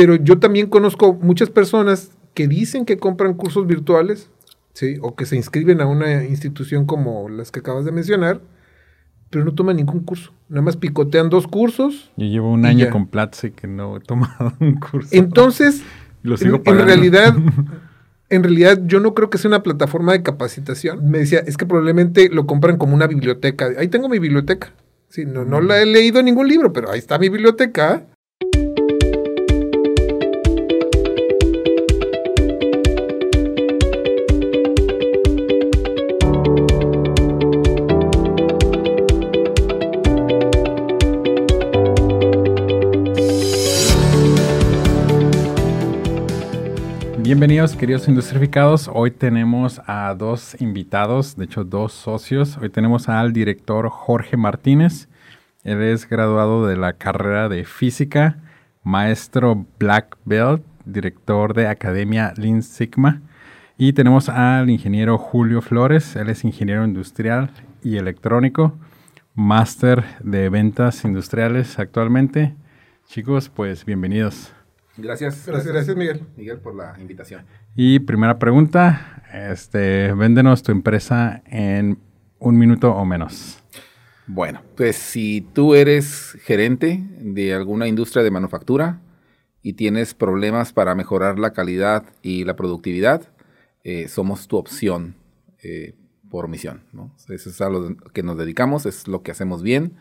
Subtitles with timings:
[0.00, 4.30] Pero yo también conozco muchas personas que dicen que compran cursos virtuales,
[4.72, 4.96] ¿sí?
[5.02, 8.40] O que se inscriben a una institución como las que acabas de mencionar,
[9.28, 10.32] pero no toman ningún curso.
[10.48, 12.10] Nada más picotean dos cursos.
[12.16, 15.10] Yo llevo un año con Platzi que no he tomado un curso.
[15.12, 15.82] Entonces,
[16.24, 17.36] en, en, realidad,
[18.30, 21.10] en realidad yo no creo que sea una plataforma de capacitación.
[21.10, 23.68] Me decía, es que probablemente lo compran como una biblioteca.
[23.76, 24.72] Ahí tengo mi biblioteca.
[25.10, 28.06] Sí, no, no la he leído en ningún libro, pero ahí está mi biblioteca.
[47.30, 48.90] Bienvenidos queridos industrificados.
[48.92, 52.58] Hoy tenemos a dos invitados, de hecho dos socios.
[52.58, 55.08] Hoy tenemos al director Jorge Martínez.
[55.62, 58.38] Él es graduado de la carrera de física,
[58.82, 63.22] maestro Black Belt, director de Academia Lean Sigma.
[63.78, 66.16] Y tenemos al ingeniero Julio Flores.
[66.16, 67.52] Él es ingeniero industrial
[67.84, 68.76] y electrónico,
[69.36, 72.56] máster de ventas industriales actualmente.
[73.06, 74.52] Chicos, pues bienvenidos.
[75.00, 76.22] Gracias, gracias, gracias, Miguel.
[76.36, 77.44] Miguel, por la invitación.
[77.74, 81.98] Y primera pregunta, este, véndenos tu empresa en
[82.38, 83.62] un minuto o menos.
[84.26, 89.00] Bueno, pues si tú eres gerente de alguna industria de manufactura
[89.62, 93.22] y tienes problemas para mejorar la calidad y la productividad,
[93.82, 95.16] eh, somos tu opción
[95.62, 95.94] eh,
[96.28, 96.84] por misión.
[96.92, 97.14] ¿no?
[97.28, 99.96] Eso es a lo que nos dedicamos, es lo que hacemos bien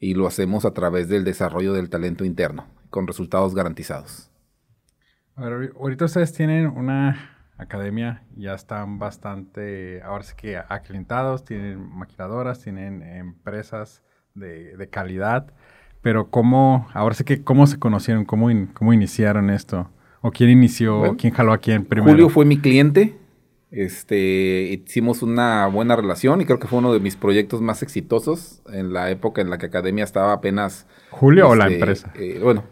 [0.00, 4.30] y lo hacemos a través del desarrollo del talento interno, con resultados garantizados
[5.36, 13.02] ahorita ustedes tienen una academia, ya están bastante, ahora sí que acreditados, tienen maquinadoras, tienen
[13.02, 14.02] empresas
[14.34, 15.52] de, calidad,
[16.02, 19.90] pero ¿cómo, ahora sí que cómo se conocieron, cómo, cómo iniciaron esto?
[20.20, 22.12] ¿O quién inició, quién jaló a quién primero?
[22.12, 23.16] Julio fue mi cliente,
[23.70, 28.62] este, hicimos una buena relación y creo que fue uno de mis proyectos más exitosos
[28.72, 30.86] en la época en la que Academia estaba apenas...
[31.10, 32.12] ¿Julio o la este, empresa?
[32.14, 32.64] Eh, bueno,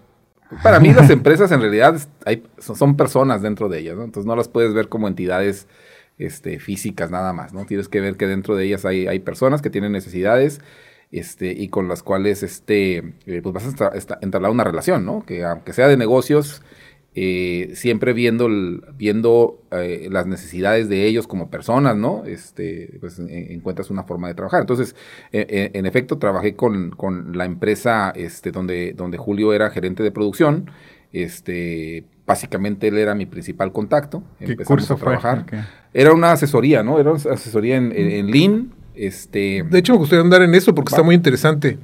[0.63, 4.05] para mí las empresas en realidad hay, son personas dentro de ellas, ¿no?
[4.05, 5.67] Entonces no las puedes ver como entidades
[6.19, 7.65] este, físicas nada más, ¿no?
[7.65, 10.61] Tienes que ver que dentro de ellas hay, hay personas que tienen necesidades
[11.11, 15.25] este, y con las cuales este, eh, pues vas a entablar una relación, ¿no?
[15.25, 16.63] Que aunque sea de negocios,
[17.15, 18.49] eh, siempre viendo,
[18.97, 22.25] viendo eh, las necesidades de ellos como personas, ¿no?
[22.25, 24.61] Este, pues encuentras una forma de trabajar.
[24.61, 24.97] Entonces,
[25.33, 26.95] en efecto, trabajé con,
[27.35, 30.71] la empresa este, donde, donde Julio era gerente de producción.
[31.13, 34.23] Este, básicamente él era mi principal contacto.
[34.39, 35.47] ¿Qué curso a trabajar.
[35.93, 36.99] Era una asesoría, ¿no?
[36.99, 38.73] Era una asesoría en, en, Lean.
[38.95, 41.79] Este, de hecho, me gustaría andar en eso porque está muy interesante.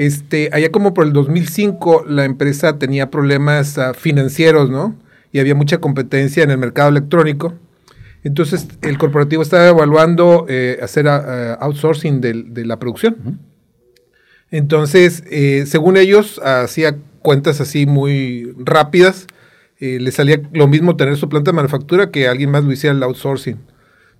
[0.00, 4.98] Este, allá como por el 2005 la empresa tenía problemas ah, financieros, ¿no?
[5.30, 7.52] Y había mucha competencia en el mercado electrónico.
[8.24, 13.40] Entonces el corporativo estaba evaluando eh, hacer ah, outsourcing de, la producción.
[14.50, 19.26] Entonces, eh, según ellos, hacía cuentas así muy rápidas.
[19.80, 22.96] Eh, le salía lo mismo tener su planta de manufactura que alguien más lo hiciera
[22.96, 23.58] el outsourcing.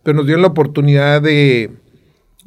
[0.02, 1.70] Pero nos dieron la oportunidad de,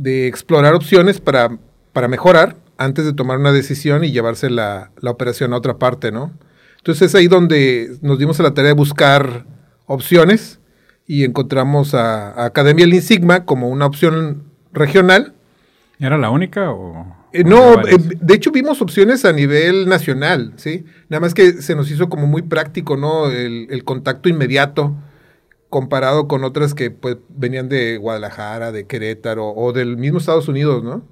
[0.06, 1.58] explorar opciones para,
[1.94, 6.32] para mejorar antes de tomar una decisión y llevarse la, operación a otra parte, ¿no?
[6.78, 9.46] Entonces es ahí donde nos dimos a la tarea de buscar
[9.86, 10.60] opciones
[11.08, 15.34] y encontramos a, Academia Lean Sigma como una opción regional.
[16.00, 17.24] ¿Era la única o...?
[17.34, 20.86] Eh, no, eh, de hecho vimos opciones a nivel nacional, ¿sí?
[21.10, 23.32] Nada más que se nos hizo como muy práctico, ¿no?
[23.32, 24.96] El, contacto inmediato
[25.70, 30.84] comparado con otras que pues venían de Guadalajara, de Querétaro o del mismo Estados Unidos,
[30.84, 31.04] ¿no?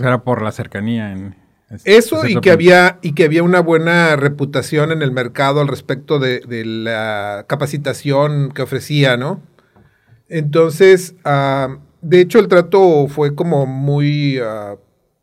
[0.00, 1.12] Era por la cercanía.
[1.12, 1.36] En
[1.84, 6.18] Eso y que, había, y que había una buena reputación en el mercado al respecto
[6.18, 9.40] de, la capacitación que ofrecía, ¿no?
[10.28, 14.76] Entonces, ah, de hecho, el trato fue como muy ah,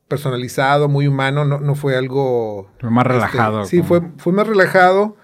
[0.08, 2.70] personalizado, muy humano, no, no fue algo...
[2.80, 3.66] Fue más este, relajado.
[3.66, 5.16] sí, fue, fue más relajado.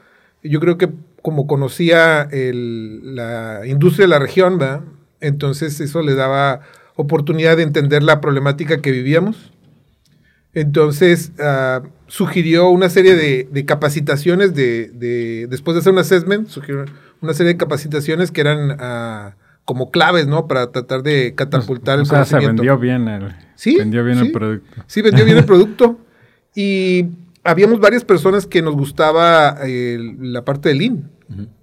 [0.43, 0.89] Yo creo que
[1.21, 4.81] como conocía el, la industria de la región, ¿verdad?
[5.19, 6.61] entonces eso le daba
[6.97, 9.53] oportunidad de entender la problemática que vivíamos.
[10.53, 16.85] Entonces, uh, sugirió una serie de, capacitaciones, de, después de hacer un assessment, sugirió
[17.21, 19.33] una serie de capacitaciones que eran uh,
[19.65, 20.47] como claves, ¿no?
[20.47, 22.63] Para tratar de catapultar el conocimiento.
[22.63, 23.75] Se vendió bien el, ¿Sí?
[23.77, 24.83] vendió bien el producto.
[24.87, 25.99] Sí, vendió bien el producto.
[26.55, 27.09] Y
[27.43, 31.11] habíamos varias personas que nos gustaba la parte del Lean.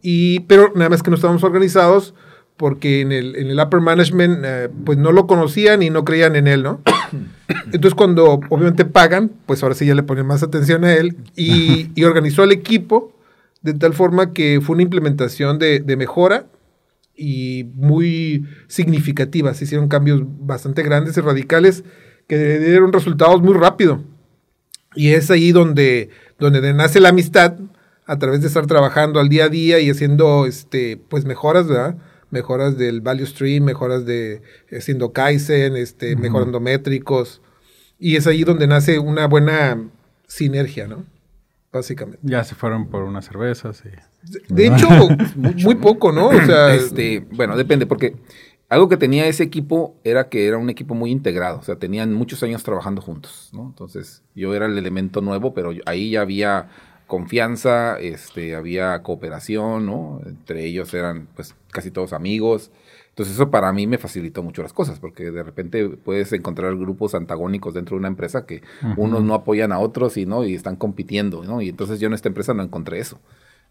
[0.03, 2.15] y, pero nada más que no estábamos organizados
[2.57, 6.37] porque en el, en el upper management eh, pues no lo conocían y no creían
[6.37, 6.81] en él, ¿no?
[7.67, 12.03] Entonces cuando obviamente pagan, pues ahora sí ya le ponen más atención a él y,
[12.05, 13.13] organizó el equipo
[13.63, 16.47] de tal forma que fue una implementación de, de mejora
[17.17, 19.55] y muy significativa.
[19.55, 21.83] Se hicieron cambios bastante grandes y radicales
[22.29, 24.03] que dieron resultados muy rápido.
[24.95, 27.57] Y es ahí donde, donde nace la amistad,
[28.07, 31.97] a través de estar trabajando al día a día y haciendo este, pues mejoras, ¿verdad?
[32.35, 37.41] Mejoras del value stream, mejoras de haciendo Kaizen, este, mejorando métricos.
[37.99, 39.89] Y es ahí donde nace una buena
[40.27, 41.05] sinergia, ¿no?
[41.73, 42.21] Básicamente.
[42.23, 43.83] Ya se fueron por unas cervezas.
[44.49, 44.89] De hecho,
[45.37, 46.29] muy poco, ¿no?
[46.29, 48.17] O sea, este, bueno, depende, porque
[48.69, 52.13] algo que tenía ese equipo era que era un equipo muy integrado, o sea, tenían
[52.13, 53.67] muchos años trabajando juntos, ¿no?
[53.67, 56.69] Entonces, yo era el elemento nuevo, pero ahí ya había
[57.07, 60.21] confianza, este, había cooperación, ¿no?
[60.27, 62.71] Entre ellos eran, pues, casi todos amigos.
[63.11, 67.15] Entonces, eso para mí me facilitó mucho las cosas, porque de repente puedes encontrar grupos
[67.15, 68.63] antagónicos dentro de una empresa que
[68.97, 70.45] unos no apoyan a otros y, ¿no?
[70.45, 71.61] y están compitiendo, ¿no?
[71.61, 73.21] Y entonces yo en esta empresa no encontré eso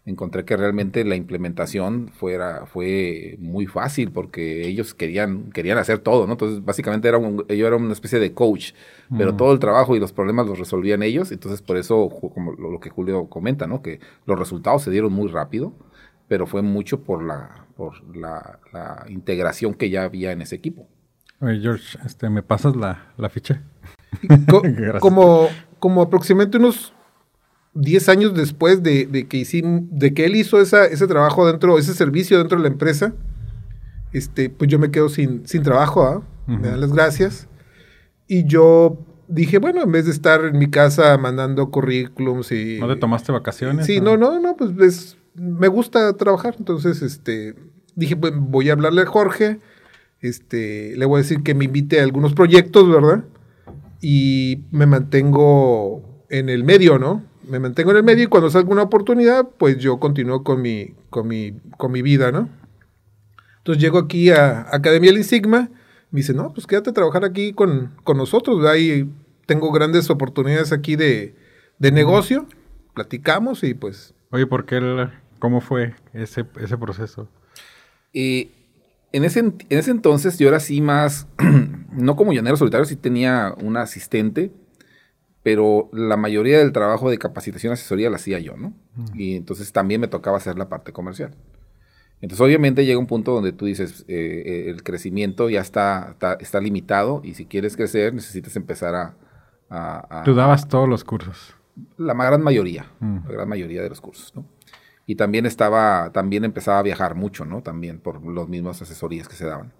[0.06, 6.26] encontré que realmente la implementación fuera, fue muy fácil porque ellos querían, querían hacer todo,
[6.26, 6.32] ¿no?
[6.32, 8.72] Entonces, básicamente era un, yo era una especie de coach,
[9.16, 12.80] pero todo el trabajo y los problemas los resolvían ellos, entonces por eso, como lo,
[12.80, 13.80] que Julio comenta, ¿no?
[13.80, 15.72] Que los resultados se dieron muy rápido,
[16.28, 18.60] pero fue mucho por la, por la,
[19.08, 20.86] integración que ya había en ese equipo.
[21.40, 23.62] Oye, George, este, ¿me pasas la, la ficha?
[25.00, 25.48] como,
[25.78, 26.92] como aproximadamente unos
[27.74, 31.94] 10 años después de, que hicimos, de que él hizo esa, ese trabajo dentro, ese
[31.94, 33.14] servicio dentro de la empresa,
[34.12, 36.22] este, pues yo me quedo sin, sin trabajo, ¿ah?
[36.46, 37.48] me dan las gracias.
[38.28, 38.98] Y yo
[39.28, 42.78] dije, bueno, en vez de estar en mi casa mandando currículums y...
[42.78, 43.86] ¿No te tomaste vacaciones?
[43.86, 46.54] Sí, no, no, no, pues me gusta trabajar.
[46.58, 47.54] Entonces, este,
[47.96, 49.58] dije, pues voy a hablarle a Jorge,
[50.20, 53.24] este, le voy a decir que me invite a algunos proyectos, ¿verdad?
[54.00, 57.22] Y me mantengo en el medio, ¿no?
[57.48, 60.94] Me mantengo en el medio y cuando salga una oportunidad, pues yo continúo con mi,
[61.10, 62.48] con mi, con mi vida, ¿no?
[63.58, 65.70] Entonces llego aquí a Academia El Insigma,
[66.10, 69.10] me dice, no, pues quédate a trabajar aquí con, nosotros, ahí
[69.46, 71.34] tengo grandes oportunidades aquí de,
[71.78, 72.46] negocio,
[72.94, 74.14] platicamos y pues...
[74.30, 75.08] Oye, ¿por qué
[75.38, 77.28] cómo fue ese, ese proceso?
[78.12, 78.50] Y
[79.12, 81.26] en ese, en ese entonces yo era así más,
[81.92, 84.52] no como llanero solitario, sí tenía un asistente,
[85.44, 88.72] pero la mayoría del trabajo de capacitación asesoría la hacía yo, ¿no?
[89.14, 91.36] Y entonces también me tocaba hacer la parte comercial.
[92.22, 96.60] Entonces, obviamente llega un punto donde tú dices, eh, eh, el crecimiento ya está, está,
[96.60, 99.14] limitado y si quieres crecer necesitas empezar
[99.68, 100.22] a...
[100.24, 101.54] tú dabas todos los cursos.
[101.98, 104.46] La gran mayoría, la gran mayoría de los cursos, ¿no?
[105.04, 107.60] Y también estaba, también empezaba a viajar mucho, ¿no?
[107.60, 109.74] También por las mismas asesorías que se daban.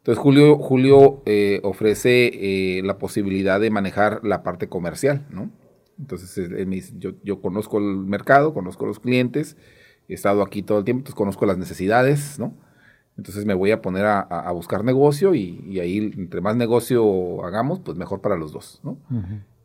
[0.00, 5.50] Entonces Julio, Julio eh, ofrece eh, la posibilidad de manejar la parte comercial, ¿no?
[5.98, 9.58] Entonces él me dice, yo, conozco el mercado, conozco los clientes,
[10.08, 12.54] he estado aquí todo el tiempo, entonces conozco las necesidades, ¿no?
[13.18, 17.98] Entonces me voy a poner a, buscar negocio y, ahí entre más negocio hagamos, pues
[17.98, 18.96] mejor para los dos, ¿no?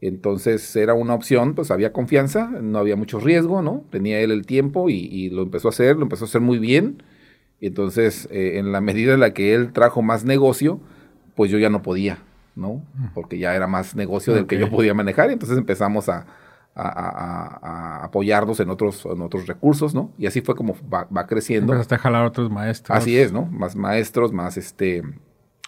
[0.01, 3.85] Entonces era una opción, pues había confianza, no había mucho riesgo, ¿no?
[3.89, 6.59] Tenía él el tiempo y, y lo empezó a hacer, lo empezó a hacer muy
[6.59, 6.97] bien
[7.65, 10.79] y entonces, eh, en la medida en la que él trajo más negocio,
[11.33, 12.19] pues yo ya no podía,
[12.55, 12.83] ¿no?
[13.15, 15.31] Porque ya era más negocio del que yo podía manejar.
[15.31, 16.27] Y entonces empezamos a,
[18.03, 20.11] apoyarnos en otros, en otros recursos, ¿no?
[20.19, 21.73] Y así fue como va, creciendo.
[21.73, 22.95] Empezaste a jalar otros maestros.
[22.95, 23.47] Así es, ¿no?
[23.47, 25.01] Más maestros, más este,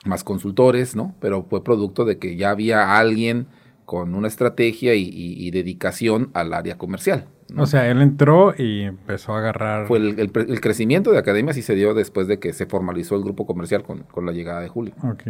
[0.05, 1.15] más consultores, ¿no?
[1.19, 3.47] Pero fue producto de que ya había alguien
[3.85, 7.25] con una estrategia y dedicación al área comercial.
[7.55, 9.87] O sea, él entró y empezó a agarrar...
[9.87, 13.45] Fue el, crecimiento de Academia sí se dio después de que se formalizó el grupo
[13.45, 14.93] comercial con, la llegada de Julio.
[15.03, 15.23] Ok.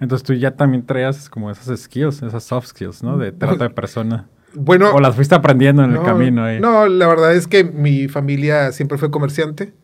[0.00, 3.18] Entonces tú ya también traías como esas skills, esas soft skills, ¿no?
[3.18, 4.28] De trata de persona.
[4.54, 4.90] Bueno...
[4.92, 6.60] O las fuiste aprendiendo en el camino ahí.
[6.60, 9.74] No, la verdad es que mi familia siempre fue comerciante.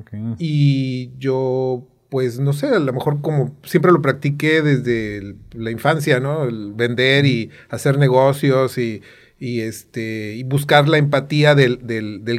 [0.00, 0.34] Okay.
[0.38, 6.20] Y yo, pues, no sé, a lo mejor como siempre lo practiqué desde la infancia,
[6.20, 6.44] ¿no?
[6.44, 9.02] El vender y hacer negocios y
[9.38, 11.78] y, este, y buscar la empatía del,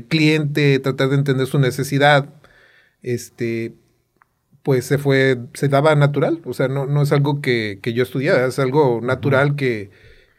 [0.07, 2.33] cliente, tratar de entender su necesidad,
[3.01, 3.75] este,
[4.63, 8.45] pues se fue, se daba natural, o sea, no, no es algo que, yo estudiara,
[8.47, 9.91] es algo natural que,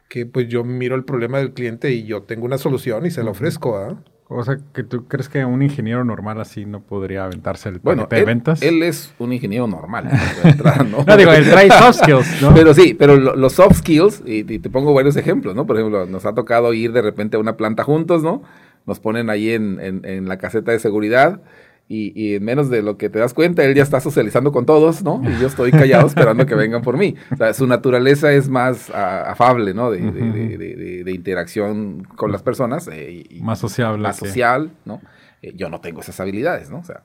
[0.08, 3.22] que, pues yo miro el problema del cliente y yo tengo una solución y se
[3.24, 4.02] la ofrezco, ¿ah?
[4.28, 8.08] O sea, que tú crees que un ingeniero normal así no podría aventarse el bueno,
[8.10, 8.60] de ventas.
[8.60, 10.10] Él es un ingeniero normal.
[10.90, 11.04] ¿no?
[11.06, 11.16] ¿no?
[11.16, 12.52] digo, él trae soft skills, ¿no?
[12.52, 15.64] Pero sí, pero los soft skills, y, te pongo varios ejemplos, ¿no?
[15.64, 18.42] Por ejemplo, nos ha tocado ir de repente a una planta juntos, ¿no?
[18.84, 21.40] Nos ponen ahí en, en, la caseta de seguridad
[21.88, 25.04] y, en menos de lo que te das cuenta, él ya está socializando con todos,
[25.04, 25.22] ¿no?
[25.24, 27.14] Y yo estoy callado esperando que vengan por mí.
[27.32, 29.90] O sea, su naturaleza es más afable, ¿no?
[29.90, 32.88] De, de, interacción con las personas.
[32.88, 34.02] Eh, y, más sociable.
[34.02, 35.00] Más social, ¿no?
[35.42, 36.78] Eh, yo no tengo esas habilidades, ¿no?
[36.78, 37.02] O sea,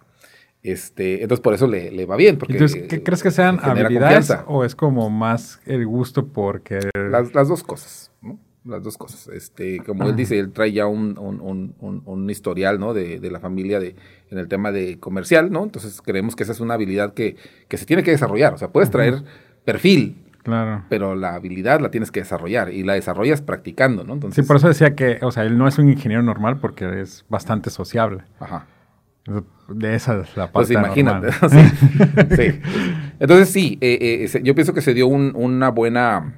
[0.64, 2.38] este, entonces por eso le, va bien.
[2.38, 6.80] Porque, entonces, ¿qué crees que sean habilidades o es como más el gusto porque...
[6.94, 8.11] Las, las dos cosas.
[8.66, 9.28] Las dos cosas.
[9.30, 12.94] Este, como él dice, él trae ya un, un, historial, ¿no?
[12.94, 13.96] De, de, la familia de,
[14.30, 15.64] en el tema de comercial, ¿no?
[15.64, 17.36] Entonces creemos que esa es una habilidad que,
[17.68, 18.54] que se tiene que desarrollar.
[18.54, 19.24] O sea, puedes traer
[19.66, 20.86] perfil, Claro.
[20.90, 24.14] Pero la habilidad la tienes que desarrollar y la desarrollas practicando, ¿no?
[24.14, 27.02] Entonces, sí, por eso decía que, o sea, él no es un ingeniero normal porque
[27.02, 28.24] es bastante sociable.
[28.40, 28.66] Ajá.
[29.70, 30.52] De esa es la parte.
[30.54, 31.32] Pues imagínate.
[32.36, 32.60] sí,
[33.20, 36.38] Entonces, sí, eh, eh, yo pienso que se dio una buena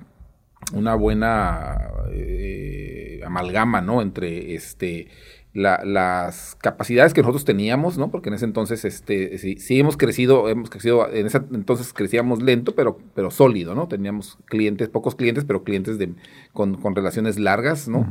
[0.72, 4.02] una buena eh, amalgama, ¿no?
[4.02, 5.08] Entre este,
[5.54, 8.10] las capacidades que nosotros teníamos, ¿no?
[8.10, 12.74] Porque en ese entonces, este, sí, hemos crecido, hemos crecido, en ese entonces crecíamos lento,
[12.74, 13.88] pero, pero sólido, ¿no?
[13.88, 16.14] Teníamos clientes, pocos clientes, pero clientes de,
[16.54, 18.08] con, relaciones largas, ¿no?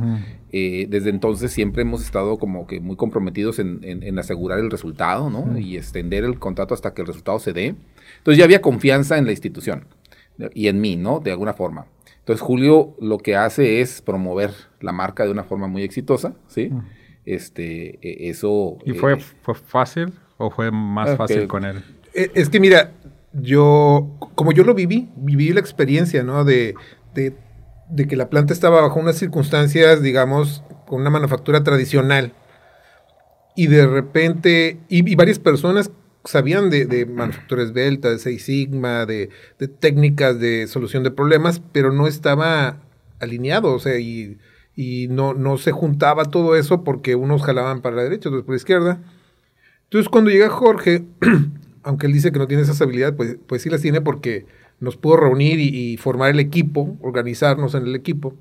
[0.52, 5.58] Eh, desde entonces siempre hemos estado como que muy comprometidos en, asegurar el resultado, ¿no?
[5.58, 7.74] Y extender el contrato hasta que el resultado se dé.
[8.18, 9.86] Entonces ya había confianza en la institución
[10.54, 11.18] y en mí, ¿no?
[11.18, 11.86] De alguna forma.
[12.22, 16.70] Entonces Julio lo que hace es promover la marca de una forma muy exitosa, ¿sí?
[17.24, 18.78] Este, e, eso...
[18.84, 21.82] ¿Y fue, eh, fue fácil o fue más fácil con él?
[22.14, 22.92] Eh, es que mira,
[23.32, 26.44] yo, como yo lo viví, viví la experiencia, ¿no?
[26.44, 26.76] De,
[27.12, 27.34] de,
[27.90, 32.34] de que la planta estaba bajo unas circunstancias, digamos, con una manufactura tradicional.
[33.56, 35.90] Y de repente, y varias personas
[36.24, 39.30] sabían de, de manufactura esbelta, de Seis Sigma, de,
[39.80, 42.78] técnicas de solución de problemas, pero no estaba
[43.20, 44.38] alineado, o sea, y,
[45.10, 48.56] no, no se juntaba todo eso porque unos jalaban para la derecha, otros por la
[48.56, 49.00] izquierda.
[49.84, 51.04] Entonces, cuando llega Jorge,
[51.82, 54.46] aunque él dice que no tiene esas habilidades, pues, pues sí las tiene porque
[54.80, 58.34] nos pudo reunir y, formar el equipo, organizarnos en el equipo.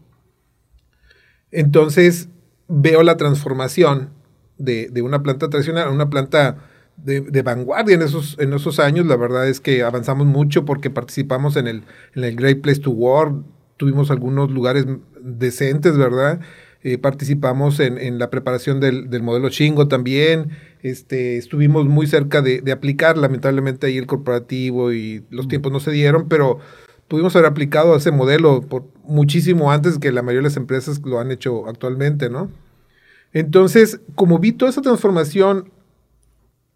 [1.52, 2.30] Entonces,
[2.68, 4.10] veo la transformación
[4.58, 6.71] de, de una planta tradicional a una planta
[7.04, 9.06] de, vanguardia en esos, en esos años.
[9.06, 11.84] La verdad es que avanzamos mucho porque participamos en el,
[12.16, 13.44] en el Great Place to Work,
[13.78, 14.86] tuvimos algunos lugares
[15.22, 16.40] decentes, ¿verdad?
[16.84, 20.50] Eh, participamos en, en, la preparación del, del, modelo Chingo también.
[20.82, 25.80] Este, estuvimos muy cerca de, de, aplicar, lamentablemente ahí el corporativo y los tiempos no
[25.80, 26.60] se dieron, pero
[27.08, 31.20] pudimos haber aplicado ese modelo por muchísimo antes que la mayoría de las empresas lo
[31.20, 32.50] han hecho actualmente, ¿no?
[33.34, 35.72] Entonces, como vi toda esa transformación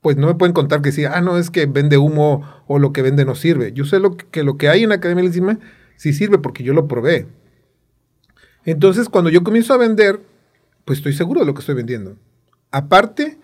[0.05, 2.93] pues no me pueden contar que sí, ah, no, es que vende humo o lo
[2.93, 3.73] que vende no sirve.
[3.73, 5.57] Yo sé lo que, lo que hay en la Academia encima
[5.95, 7.25] sí sirve porque yo lo probé.
[8.65, 10.19] Entonces, cuando yo comienzo a vender,
[10.85, 12.17] pues estoy seguro de lo que estoy vendiendo.
[12.69, 13.39] Aparte,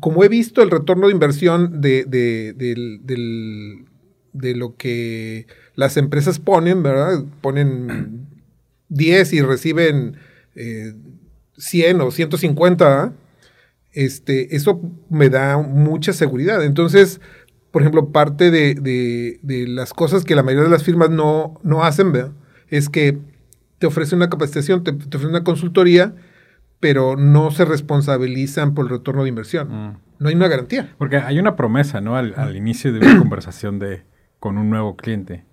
[0.00, 2.06] como he visto el retorno de inversión de,
[4.32, 5.46] de, lo que
[5.76, 7.24] las empresas ponen, ¿verdad?
[7.40, 8.26] Ponen
[8.88, 10.16] 10 y reciben
[10.56, 13.12] 100 eh, o 150,
[13.92, 16.64] este, eso me da mucha seguridad.
[16.64, 17.20] Entonces,
[17.70, 22.12] por ejemplo, parte de, las cosas que la mayoría de las firmas no, no hacen,
[22.68, 23.18] es que
[23.78, 26.14] te ofrecen una capacitación, te, ofrecen una consultoría,
[26.80, 29.68] pero no se responsabilizan por el retorno de inversión.
[29.68, 29.98] Mm.
[30.18, 30.94] No hay una garantía.
[30.98, 32.16] Porque hay una promesa, ¿no?
[32.16, 34.02] Al, inicio de una conversación de,
[34.38, 35.44] con un nuevo cliente.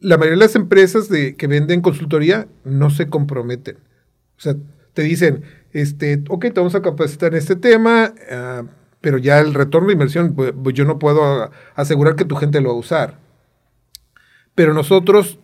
[0.00, 3.76] La mayoría de las empresas de, que venden consultoría no se comprometen.
[4.36, 4.54] O sea,
[4.94, 8.64] te dicen, este, ok, te vamos a capacitar en este tema, ah,
[9.00, 12.70] pero ya el retorno de inversión, pues, yo no puedo asegurar que tu gente lo
[12.70, 13.18] va a usar.
[14.54, 15.38] Pero nosotros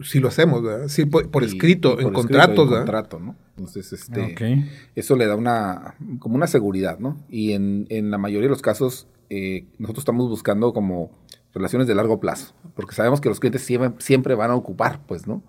[0.00, 0.88] sí lo hacemos, ¿verdad?
[0.88, 3.36] Sí, por, escrito, en contratos, contrato, ¿no?
[3.56, 7.18] Entonces, este, eso le da una, como una seguridad, ¿no?
[7.28, 11.10] Y en, en la mayoría de los casos, eh, nosotros estamos buscando como
[11.52, 15.26] relaciones de largo plazo, porque sabemos que los clientes siempre, siempre van a ocupar, pues,
[15.26, 15.42] ¿no?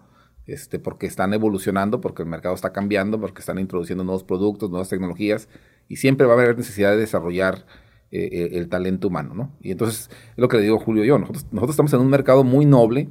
[0.50, 4.90] Este, porque están evolucionando, porque el mercado está cambiando, porque están introduciendo nuevos productos, nuevas
[4.90, 5.48] tecnologías,
[5.88, 7.66] y siempre va a haber necesidad de desarrollar
[8.12, 9.52] eh, el, talento humano, ¿no?
[9.62, 12.44] Y entonces, es lo que le digo Julio y yo, nosotros, estamos en un mercado
[12.44, 13.08] muy noble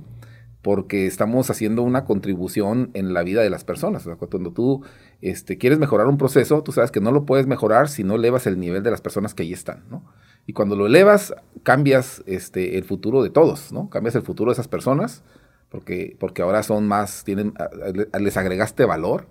[0.60, 4.02] porque estamos haciendo una contribución en la vida de las personas.
[4.02, 4.82] O sea, cuando tú
[5.20, 8.48] este, quieres mejorar un proceso, tú sabes que no lo puedes mejorar si no elevas
[8.48, 10.04] el nivel de las personas que ahí están, ¿no?
[10.46, 13.90] Y cuando lo elevas, cambias este, el futuro de todos, ¿no?
[13.90, 15.22] Cambias el futuro de esas personas,
[15.70, 17.52] porque, porque ahora son más, tienen,
[18.18, 19.26] les agregaste valor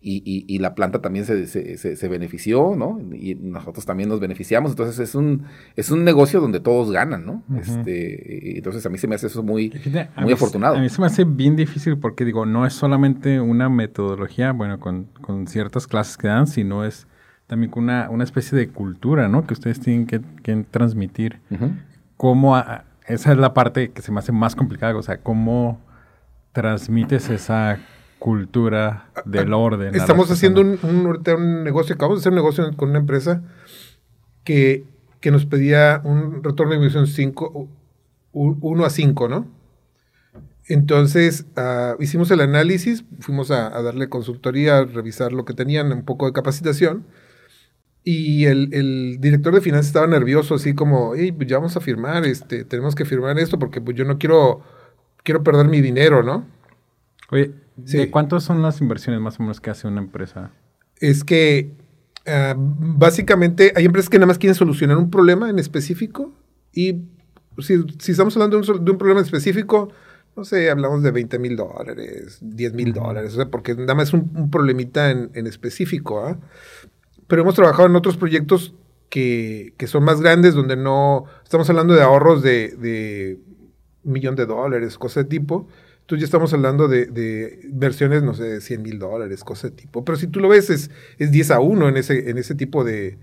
[0.00, 3.00] y, y, la planta también se, se, se, benefició, ¿no?
[3.12, 5.42] Y nosotros también nos beneficiamos, entonces es un,
[5.74, 7.42] es un negocio donde todos ganan, ¿no?
[7.60, 9.72] este, entonces a mí se me hace eso muy,
[10.20, 10.76] muy afortunado.
[10.76, 14.78] A mí se me hace bien difícil porque digo, no es solamente una metodología, bueno,
[14.78, 17.08] con, con ciertas clases que dan, sino es
[17.48, 19.48] también con una, una especie de cultura, ¿no?
[19.48, 20.20] Que ustedes tienen que,
[20.70, 21.40] transmitir.
[22.16, 22.56] ¿Cómo,
[23.08, 25.80] esa es la parte que se me hace más complicada, o sea, cómo
[26.52, 27.78] transmites esa
[28.18, 29.94] cultura del orden.
[29.94, 33.42] Estamos haciendo un, un, negocio, acabamos de hacer un negocio con una empresa
[34.44, 34.84] que,
[35.20, 37.68] que nos pedía un retorno de inversión 5,
[38.32, 39.58] 1 a 5, ¿no?
[40.68, 46.04] Entonces uh, hicimos el análisis, fuimos a, darle consultoría, a revisar lo que tenían, un
[46.04, 47.06] poco de capacitación.
[48.04, 51.80] Y el, el director de finanzas estaba nervioso, así como, hey, pues ya vamos a
[51.80, 54.62] firmar, este, tenemos que firmar esto porque pues, yo no quiero,
[55.22, 56.46] quiero perder mi dinero, ¿no?
[57.30, 60.52] Oye, ¿de cuántas son las inversiones más o menos que hace una empresa?
[60.96, 61.70] Es que
[62.26, 66.32] uh, básicamente hay empresas que nada más quieren solucionar un problema en específico
[66.72, 67.02] y
[67.58, 69.90] si, si estamos hablando de un, de un problema específico,
[70.38, 74.08] no sé, hablamos de 20 mil dólares, 10 mil dólares, o sea, porque nada más
[74.08, 76.24] es un, problemita en, específico.
[76.24, 76.38] ¿ah?
[77.28, 78.74] Pero hemos trabajado en otros proyectos
[79.08, 83.38] que, son más grandes, donde no, estamos hablando de ahorros de, de
[84.04, 85.68] un millón de dólares, cosas de tipo.
[86.00, 90.04] Entonces ya estamos hablando de, versiones, no sé, de 100 mil dólares, cosas de tipo.
[90.06, 92.82] Pero si tú lo ves, es, es 10 a 1 en ese, en ese tipo
[92.82, 93.18] de,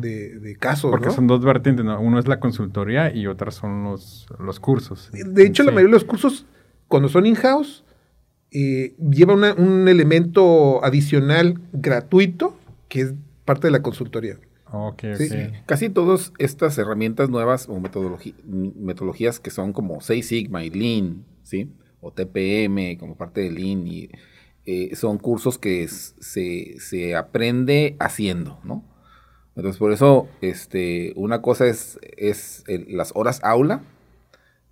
[0.00, 0.90] de, casos.
[0.90, 2.00] Porque son dos vertientes, ¿no?
[2.00, 5.10] Uno es la consultoría y otra son los, los cursos.
[5.12, 6.46] De hecho, la mayoría de los cursos
[6.90, 7.84] cuando son in-house,
[8.50, 12.56] eh, lleva un elemento adicional gratuito
[12.88, 13.14] que es
[13.50, 14.38] parte de la consultoría.
[14.72, 15.16] Okay,
[15.66, 21.68] Casi todas estas herramientas nuevas o metodologías que son como Seis Sigma y Lean, ¿sí?
[22.00, 24.08] o TPM como parte de Lean, y,
[24.66, 28.84] eh, son cursos que se, aprende haciendo, ¿no?
[29.56, 33.82] Entonces, por eso, este, una cosa es, es las horas aula,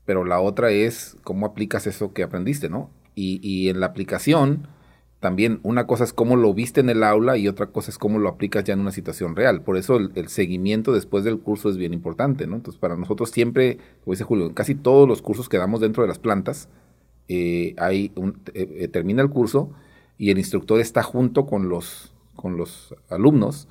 [0.05, 2.93] pero la otra es cómo aplicas eso que aprendiste, ¿no?
[3.17, 4.69] Y, en la aplicación,
[5.21, 8.19] también una cosa es cómo lo viste en el aula y otra cosa es cómo
[8.19, 9.63] lo aplicas ya en una situación real.
[9.63, 12.57] Por eso el, seguimiento después del curso es bien importante, ¿no?
[12.57, 16.03] Entonces, para nosotros siempre, como dice Julio, en casi todos los cursos que damos dentro
[16.03, 16.69] de las plantas,
[17.27, 19.71] eh, hay un, eh, eh, termina el curso
[20.19, 23.67] y el instructor está junto con los, con los alumnos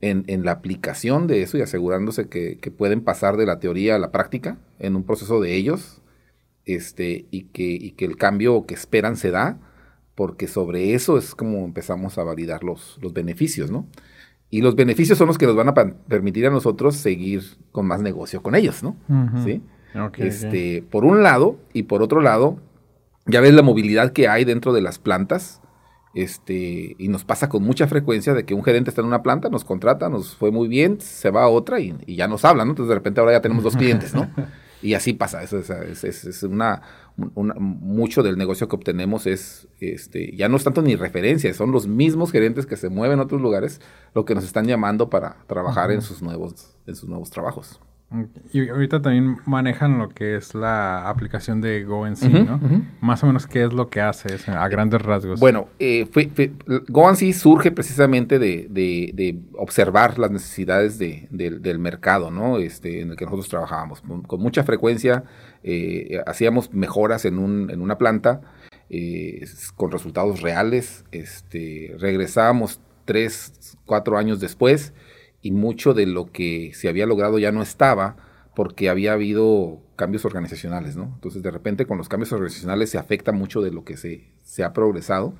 [0.00, 4.10] en, la aplicación de eso y asegurándose que, pueden pasar de la teoría a la
[4.10, 6.00] práctica en un proceso de ellos
[6.64, 9.58] este, y, que, que el cambio que esperan se da,
[10.18, 13.86] porque sobre eso es como empezamos a validar los, los beneficios, ¿no?
[14.50, 18.00] Y los beneficios son los que nos van a permitir a nosotros seguir con más
[18.00, 18.96] negocio con ellos, ¿no?
[19.44, 19.62] ¿Sí?
[20.16, 22.58] este, Por un lado, y por otro lado,
[23.26, 25.60] ya ves la movilidad que hay dentro de las plantas,
[26.14, 29.50] este, y nos pasa con mucha frecuencia de que un gerente está en una planta,
[29.50, 32.72] nos contrata, nos fue muy bien, se va a otra y, ya nos habla, ¿no?
[32.72, 34.28] Entonces de repente ahora ya tenemos dos clientes, ¿no?
[34.80, 36.82] Y así pasa, eso es, una,
[37.18, 41.88] mucho del negocio que obtenemos es, este, ya no es tanto ni referencia, son los
[41.88, 43.80] mismos gerentes que se mueven en otros lugares
[44.14, 47.80] lo que nos están llamando para trabajar en sus nuevos, en sus nuevos trabajos.
[48.52, 52.58] Y ahorita también manejan lo que es la aplicación de GoNC, ¿no?
[53.02, 55.38] Más o menos, ¿qué es lo que hace a grandes rasgos?
[55.38, 56.08] Bueno, eh,
[57.34, 62.56] surge precisamente de, observar las necesidades del mercado, ¿no?
[62.58, 64.00] Este, en el que nosotros trabajábamos.
[64.00, 65.24] Con, mucha frecuencia
[65.62, 68.40] eh, hacíamos mejoras en, un, en una planta
[68.88, 69.44] eh,
[69.76, 71.04] con resultados reales.
[71.12, 74.94] Este, regresábamos tres, cuatro años después
[75.42, 78.16] y mucho de lo que se había logrado ya no estaba
[78.54, 81.12] porque había habido cambios organizacionales, ¿no?
[81.14, 84.64] Entonces, de repente, con los cambios organizacionales se afecta mucho de lo que se, se
[84.64, 85.34] ha progresado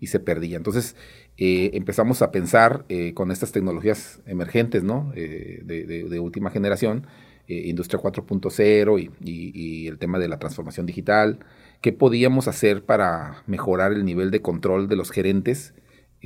[0.00, 0.56] y se perdía.
[0.56, 0.96] Entonces,
[1.36, 5.12] eh, empezamos a pensar eh, con estas tecnologías emergentes, ¿no?
[5.16, 7.06] Eh, de, última generación,
[7.46, 11.40] Industria 4.0 y, el tema de la transformación digital,
[11.82, 15.74] qué podíamos hacer para mejorar el nivel de control de los gerentes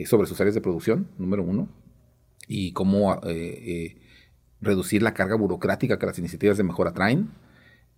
[0.05, 1.69] sobre sus áreas de producción, número uno,
[2.49, 3.97] y cómo eh, eh,
[4.61, 7.31] reducir la carga burocrática que las iniciativas de mejora traen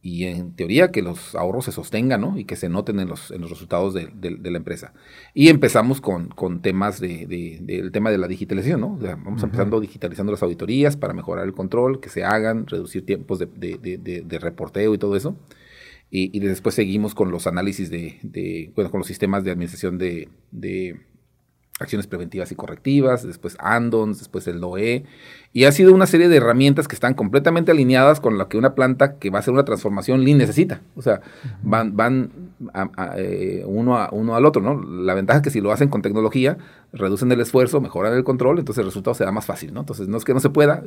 [0.02, 2.38] y en teoría que los ahorros se sostengan ¿no?
[2.38, 4.94] y que se noten en los, en los resultados de, la empresa.
[5.34, 7.26] Y empezamos con, con temas de,
[7.60, 8.96] del tema de la digitalización, ¿no?
[8.98, 14.38] vamos empezando digitalizando las auditorías para mejorar el control, que se hagan, reducir tiempos de,
[14.40, 15.36] reporteo y todo eso.
[16.12, 20.28] Y, y, después seguimos con los análisis de, bueno, con los sistemas de administración de,
[21.80, 25.04] acciones preventivas y correctivas, después ANDONS, después el NOE,
[25.52, 28.74] y ha sido una serie de herramientas que están completamente alineadas con lo que una
[28.74, 30.82] planta que va a hacer una transformación Lean necesita.
[30.94, 31.22] O sea,
[31.62, 32.30] van, van
[33.16, 34.80] eh, uno, a, uno al otro, ¿no?
[34.80, 36.58] La ventaja es que si lo hacen con tecnología,
[36.92, 39.80] reducen el esfuerzo, mejoran el control, entonces el resultado será más fácil, ¿no?
[39.80, 40.84] Entonces, no es que no se pueda,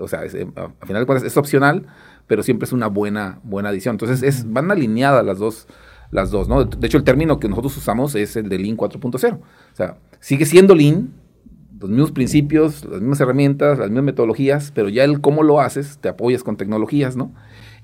[0.00, 1.86] o sea, eh, a final de cuentas es opcional,
[2.26, 3.94] pero siempre es una buena, buena adición.
[3.94, 5.68] Entonces, es, van alineadas las dos
[6.10, 6.64] las dos, ¿no?
[6.64, 9.34] De hecho, el término que nosotros usamos es el de Lean 4.0.
[9.34, 9.40] O
[9.72, 11.12] sea, sigue siendo Lean,
[11.80, 15.98] los mismos principios, las mismas herramientas, las mismas metodologías, pero ya el cómo lo haces,
[15.98, 17.32] te apoyas con tecnologías, ¿no?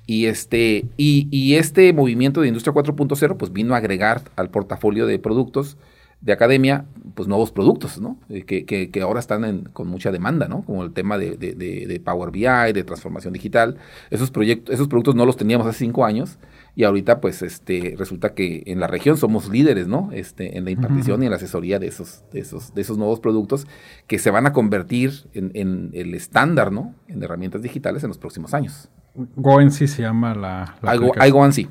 [0.07, 5.19] Y este, y, este movimiento de Industria 4.0 pues vino a agregar al portafolio de
[5.19, 5.77] productos
[6.21, 8.19] de academia, pues nuevos productos, ¿no?
[8.29, 10.63] Eh, que, que, que ahora están con mucha demanda, ¿no?
[10.63, 13.77] Como el tema de, de, de, Power BI, de transformación digital.
[14.11, 16.39] Esos, proyectos, esos productos no los teníamos hace cinco años
[16.75, 20.11] y ahorita pues este resulta que en la región somos líderes, ¿no?
[20.13, 23.21] Este, en la impartición y en la asesoría de esos, de esos, de esos nuevos
[23.21, 23.67] productos
[24.07, 26.95] que se van a convertir en, en el estándar, ¿no?
[27.09, 28.89] En herramientas digitales en los próximos años.
[29.15, 31.69] GoNC se llama la, la iGoNC.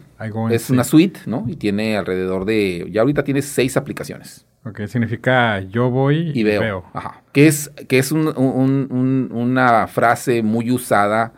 [0.52, 1.46] Es una suite, ¿no?
[1.48, 4.46] Y tiene alrededor de, ya ahorita tiene seis aplicaciones.
[4.66, 6.84] Ok, significa yo voy y, veo.
[6.94, 7.24] Ajá.
[7.32, 11.32] Que es, que es un, un, una frase muy usada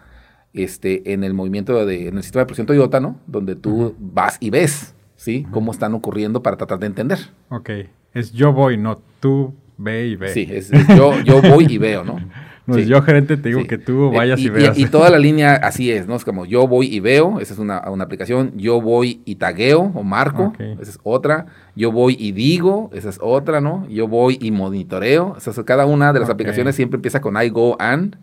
[0.53, 3.17] este, en el movimiento de, en el sistema de presión Toyota, ¿no?
[3.27, 5.45] Donde tú vas y ves, ¿sí?
[5.51, 7.19] Cómo están ocurriendo para tratar de entender.
[7.49, 7.69] Ok,
[8.13, 10.29] es yo voy, no tú ve y ve.
[10.29, 12.19] Sí, es, yo, yo voy y veo, ¿no?
[12.67, 14.77] No yo, gerente, te digo que tú vayas y, veas.
[14.77, 16.15] Y, toda la línea así es, ¿no?
[16.15, 18.53] Es como yo voy y veo, esa es una, una aplicación.
[18.55, 21.47] Yo voy y tagueo o marco, esa es otra.
[21.75, 23.87] Yo voy y digo, esa es otra, ¿no?
[23.89, 25.37] Yo voy y monitoreo.
[25.65, 28.17] cada una de las aplicaciones siempre empieza con I go and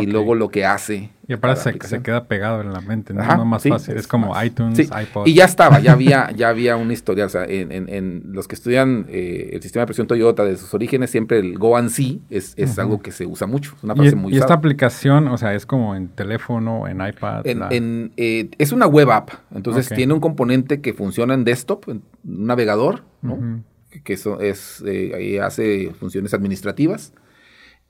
[0.00, 1.10] y, luego lo que hace.
[1.26, 3.44] Y aparte se, se, queda pegado en la mente, ¿no?
[3.44, 3.96] más fácil.
[3.96, 5.26] Es como iTunes, iPod.
[5.26, 7.26] Y ya estaba, ya había, ya había una historia.
[7.26, 10.72] O sea, en, en, los que estudian eh, el sistema de presión Toyota de sus
[10.74, 13.74] orígenes, siempre el Go and See es, es algo que se usa mucho.
[13.76, 17.46] Es una frase muy ¿Y esta aplicación, o sea, es como en teléfono, en iPad?
[17.46, 19.30] En, eh, es una web app.
[19.54, 23.62] Entonces tiene un componente que funciona en desktop, en un navegador, ¿no?
[24.04, 27.12] Que eso es, eh, ahí hace funciones administrativas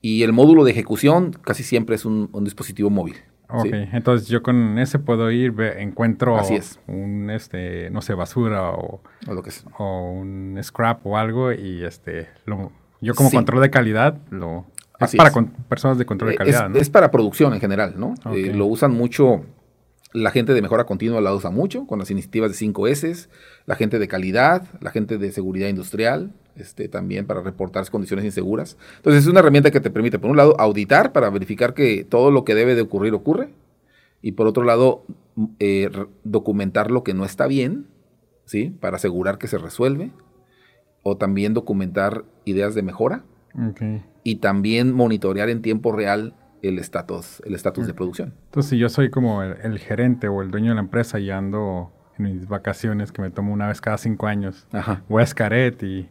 [0.03, 3.15] y el módulo de ejecución casi siempre es un, dispositivo móvil.
[3.47, 6.37] Ok, entonces yo con ese puedo ir, encuentro
[6.87, 11.85] un, este, no sé, basura o, o, lo que o un scrap o algo y
[11.85, 14.65] este, lo, yo como control de calidad lo...
[14.99, 15.31] Es para
[15.69, 16.77] personas de control de eh, calidad, es, ¿no?
[16.77, 18.13] Es para producción en general, ¿no?
[18.33, 19.45] Eh, lo usan mucho
[20.13, 23.29] la gente de mejora continua la usa mucho con las iniciativas de 5 S,
[23.65, 28.77] la gente de calidad, la gente de seguridad industrial, este, también para reportar condiciones inseguras.
[28.97, 32.31] Entonces es una herramienta que te permite, por un lado, auditar para verificar que todo
[32.31, 33.49] lo que debe de ocurrir ocurre,
[34.21, 35.03] y por otro lado,
[35.59, 35.89] eh,
[36.23, 37.87] documentar lo que no está bien,
[38.45, 38.69] ¿sí?
[38.79, 40.11] Para asegurar que se resuelve,
[41.03, 43.25] o también documentar ideas de mejora,
[44.23, 48.33] y también monitorear en tiempo real el estatus el estatus de producción.
[48.45, 51.91] Entonces, si yo soy como el, gerente o el dueño de la empresa y ando
[52.17, 54.67] en mis vacaciones que me tomo una vez cada cinco años,
[55.09, 56.09] voy a Scaret y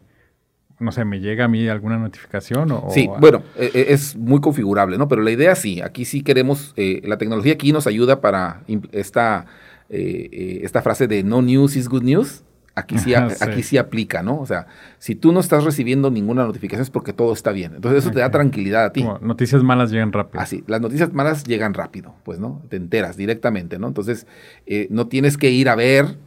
[0.83, 2.71] no sé, ¿me llega a mí alguna notificación?
[2.71, 5.07] O, sí, bueno, e, e, es muy configurable, ¿no?
[5.07, 9.45] Pero la idea sí, aquí sí queremos, eh, la tecnología aquí nos ayuda para esta,
[9.89, 12.43] eh, eh, esta frase de no news is good news.
[12.75, 14.39] Aquí sí, aquí sí aplica, ¿no?
[14.39, 14.67] O sea,
[14.97, 17.75] si tú no estás recibiendo ninguna notificación es porque todo está bien.
[17.75, 19.05] Entonces eso te da tranquilidad a ti.
[19.21, 20.41] noticias malas llegan rápido.
[20.41, 22.63] Así, las noticias malas llegan rápido, pues, ¿no?
[22.69, 23.87] Te enteras directamente, ¿no?
[23.87, 24.27] Entonces,
[24.89, 26.17] no tienes que ir a ver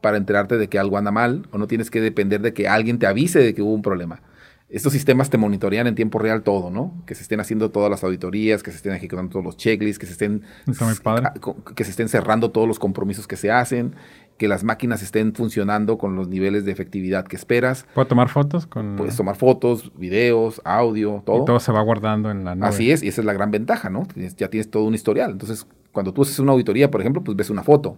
[0.00, 2.98] para enterarte de que algo anda mal o no tienes que depender de que alguien
[2.98, 4.22] te avise de que hubo un problema.
[4.68, 7.02] Estos sistemas te monitorean en tiempo real todo, ¿no?
[7.04, 10.06] Que se estén haciendo todas las auditorías, que se estén ejecutando todos los checklists, que
[10.06, 10.42] se estén,
[11.74, 13.96] que se estén cerrando todos los compromisos que se hacen,
[14.38, 17.84] que las máquinas estén funcionando con los niveles de efectividad que esperas.
[17.94, 18.68] ¿Puedo tomar fotos?
[18.68, 18.94] Con...
[18.94, 21.42] Puedes tomar fotos, videos, audio, todo.
[21.42, 22.68] Y todo se va guardando en la nube.
[22.68, 24.06] Así es, y esa es la gran ventaja, ¿no?
[24.36, 25.32] Ya tienes todo un historial.
[25.32, 27.96] Entonces, cuando tú haces una auditoría, por ejemplo, pues ves una foto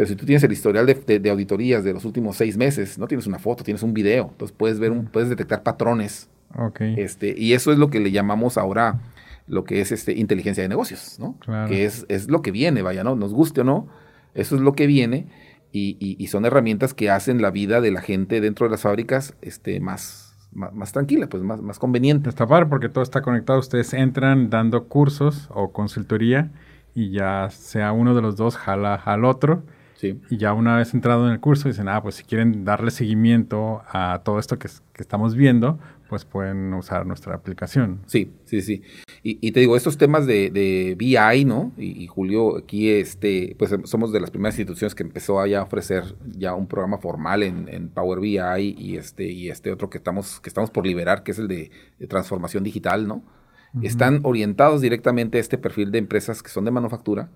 [0.00, 3.26] pero si tú tienes el historial de, auditorías de los últimos seis meses, no tienes
[3.26, 4.28] una foto, tienes un video.
[4.30, 6.30] Entonces puedes ver, un, puedes detectar patrones.
[6.56, 6.94] Okay.
[6.96, 8.98] Este, y eso es lo que le llamamos ahora
[9.46, 11.36] lo que es este, inteligencia de negocios, ¿no?
[11.68, 13.14] Que es, es lo que viene, vaya, ¿no?
[13.14, 13.88] Nos guste o no,
[14.32, 15.26] eso es lo que viene.
[15.70, 19.34] Y, y, son herramientas que hacen la vida de la gente dentro de las fábricas
[19.42, 22.30] este, más, más, tranquila, pues más, más conveniente.
[22.30, 23.58] Está padre porque todo está conectado.
[23.58, 26.52] Ustedes entran dando cursos o consultoría
[26.94, 29.62] y ya sea uno de los dos jala al otro
[30.02, 33.82] y ya una vez entrado en el curso, dicen, ah, pues si quieren darle seguimiento
[33.88, 35.78] a todo esto que, estamos viendo,
[36.10, 38.00] pues pueden usar nuestra aplicación.
[38.04, 38.82] Sí, sí, sí.
[39.22, 41.72] Y, te digo, estos temas de, de BI, ¿no?
[41.78, 46.16] Y, Julio, aquí, este, pues somos de las primeras instituciones que empezó a ya ofrecer
[46.36, 50.50] ya un programa formal en, Power BI y este, y este otro que estamos, que
[50.50, 51.70] estamos por liberar, que es el de,
[52.08, 53.22] transformación digital, ¿no?
[53.82, 57.30] Están orientados directamente a este perfil de empresas que son de manufactura,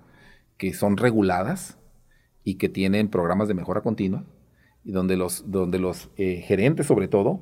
[0.58, 1.78] que son reguladas,
[2.44, 4.24] y que tienen programas de mejora continua
[4.84, 7.40] y donde los, donde los eh, gerentes sobre todo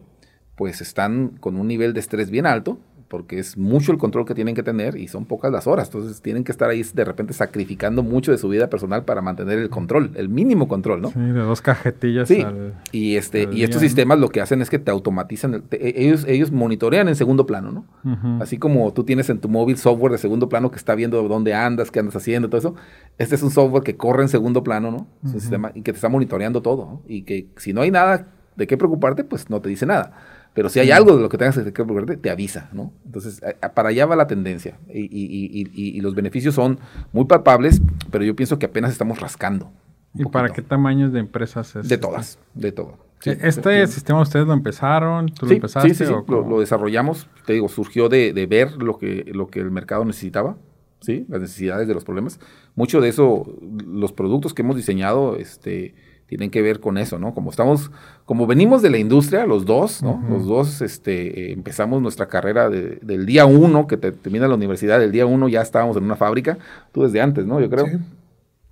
[0.56, 2.78] pues están con un nivel de estrés bien alto
[3.12, 5.88] porque es mucho el control que tienen que tener y son pocas las horas.
[5.88, 9.58] Entonces tienen que estar ahí de repente sacrificando mucho de su vida personal para mantener
[9.58, 11.10] el control, el mínimo control, ¿no?
[11.10, 12.26] Sí, de dos cajetillas.
[12.26, 12.42] Sí,
[12.90, 16.52] y, este, y estos sistemas lo que hacen es que te automatizan, e, ellos, ellos
[16.52, 18.40] monitorean en segundo plano, ¿no?
[18.40, 21.52] Así como tú tienes en tu móvil software de segundo plano que está viendo dónde
[21.52, 22.74] andas, qué andas haciendo, todo eso,
[23.18, 25.06] este es un software que corre en segundo plano, ¿no?
[25.22, 27.02] Es un sistema y que te está monitoreando todo, ¿no?
[27.06, 30.12] Y que si no hay nada de qué preocuparte, pues no te dice nada.
[30.54, 32.92] Pero si hay algo de lo que tengas que preocuparte, te avisa, ¿no?
[33.06, 33.40] Entonces,
[33.74, 34.78] para allá va la tendencia.
[34.92, 36.78] Y, los beneficios son
[37.12, 39.72] muy palpables, pero yo pienso que apenas estamos rascando.
[40.14, 41.88] ¿Y para qué tamaños de empresas es?
[41.88, 42.98] De todas, de todo.
[43.24, 45.28] ¿Este sistema ustedes lo empezaron?
[45.28, 45.94] ¿Tú lo empezaste?
[45.94, 47.28] Sí, sí, lo, desarrollamos.
[47.46, 50.56] Te digo, surgió de, ver lo que, lo que el mercado necesitaba,
[51.00, 51.24] ¿sí?
[51.28, 52.40] Las necesidades de los problemas.
[52.74, 53.46] Mucho de eso,
[53.86, 55.94] los productos que hemos diseñado, este
[56.32, 57.34] tienen que ver con eso, ¿no?
[57.34, 57.90] Como estamos,
[58.24, 60.24] como venimos de la industria, los dos, ¿no?
[60.30, 64.98] Los dos este, eh, empezamos nuestra carrera del día uno, que te, termina la universidad,
[64.98, 66.56] del día uno ya estábamos en una fábrica,
[66.90, 67.60] tú desde antes, ¿no?
[67.60, 67.84] Yo creo.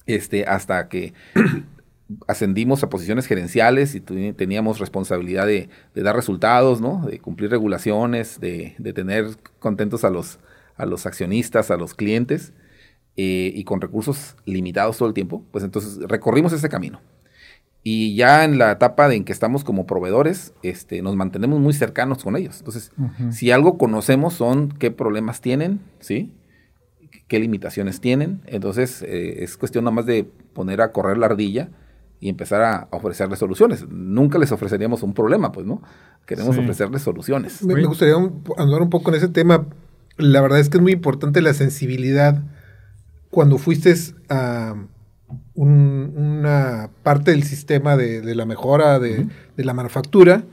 [0.07, 1.13] Este, hasta que
[2.27, 7.05] ascendimos a posiciones gerenciales y teníamos responsabilidad de, dar resultados, ¿no?
[7.05, 10.39] De cumplir regulaciones, de, tener contentos a los,
[10.79, 12.55] a los accionistas, a los clientes.
[13.19, 17.03] Eh, y con recursos limitados todo el tiempo, pues entonces recorrimos ese camino.
[17.83, 22.23] Y ya en la etapa en que estamos como proveedores, este, nos mantenemos muy cercanos
[22.23, 22.59] con ellos.
[22.59, 22.93] Entonces,
[23.31, 26.35] si algo conocemos son qué problemas tienen, ¿sí?
[27.31, 28.43] qué limitaciones tienen.
[28.47, 31.71] Entonces, eh, es cuestión nada más de poner a correr la ardilla
[32.19, 33.89] y empezar a ofrecerles soluciones.
[33.89, 35.81] Nunca les ofreceríamos un problema, pues, ¿no?
[36.27, 37.63] Queremos ofrecerles soluciones.
[37.63, 39.67] Me, me gustaría andar un poco en ese tema.
[40.19, 42.43] La verdad es que es muy importante la sensibilidad
[43.31, 43.95] cuando fuiste
[44.29, 44.75] a
[45.55, 50.45] una parte del sistema de, la mejora de, la manufactura,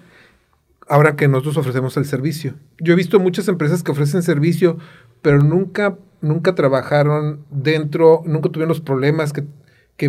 [0.88, 2.56] ahora que nosotros ofrecemos el servicio.
[2.80, 4.78] Yo he visto muchas empresas que ofrecen servicio,
[5.22, 9.46] pero nunca, nunca trabajaron dentro, nunca tuvieron los problemas que,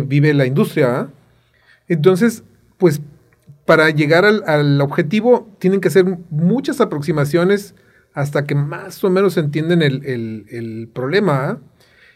[0.01, 0.99] vive la industria.
[0.99, 1.09] ¿ah?
[1.87, 2.43] Entonces,
[2.77, 3.01] pues
[3.65, 7.75] para llegar al, objetivo tienen que hacer muchas aproximaciones
[8.13, 11.49] hasta que más o menos entienden el, problema.
[11.49, 11.57] ¿ah?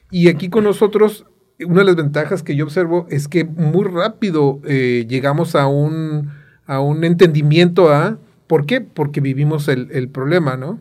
[0.09, 1.25] Y aquí con nosotros
[1.65, 6.31] una de las ventajas que yo observo es que muy rápido eh, llegamos a un,
[6.65, 8.17] a un entendimiento a...
[8.47, 8.81] ¿Por qué?
[8.81, 10.79] Porque vivimos el, problema, ¿no?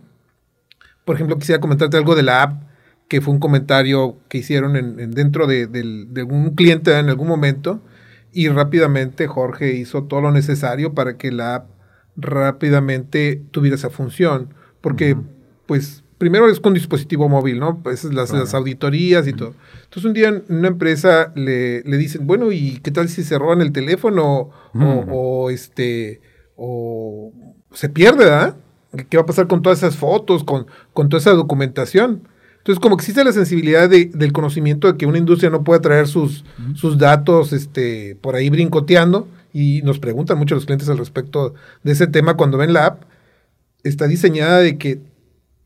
[1.05, 2.63] Por ejemplo, quisiera comentarte algo de la app,
[3.09, 5.67] que fue un comentario que hicieron en, dentro de,
[6.29, 7.81] un cliente en algún momento,
[8.33, 11.71] y rápidamente Jorge hizo todo lo necesario para que la app
[12.17, 15.17] rápidamente tuviera esa función, porque
[15.67, 17.83] pues primero es con dispositivo móvil, ¿no?
[17.83, 19.55] Pues las, las auditorías y todo.
[19.83, 23.61] Entonces un día en una empresa le, dicen, bueno, ¿y qué tal si se roban
[23.61, 26.21] el teléfono o, este
[26.55, 27.33] o
[27.73, 28.55] se pierde, ¿ah?
[29.09, 32.29] ¿Qué va a pasar con todas esas fotos, con, con toda esa documentación?
[32.59, 36.45] Entonces, como existe la sensibilidad del conocimiento de que una industria no puede traer sus,
[36.77, 41.91] sus datos este, por ahí brincoteando, y nos preguntan mucho los clientes al respecto de
[41.91, 43.03] ese tema cuando ven la app,
[43.83, 45.01] está diseñada de que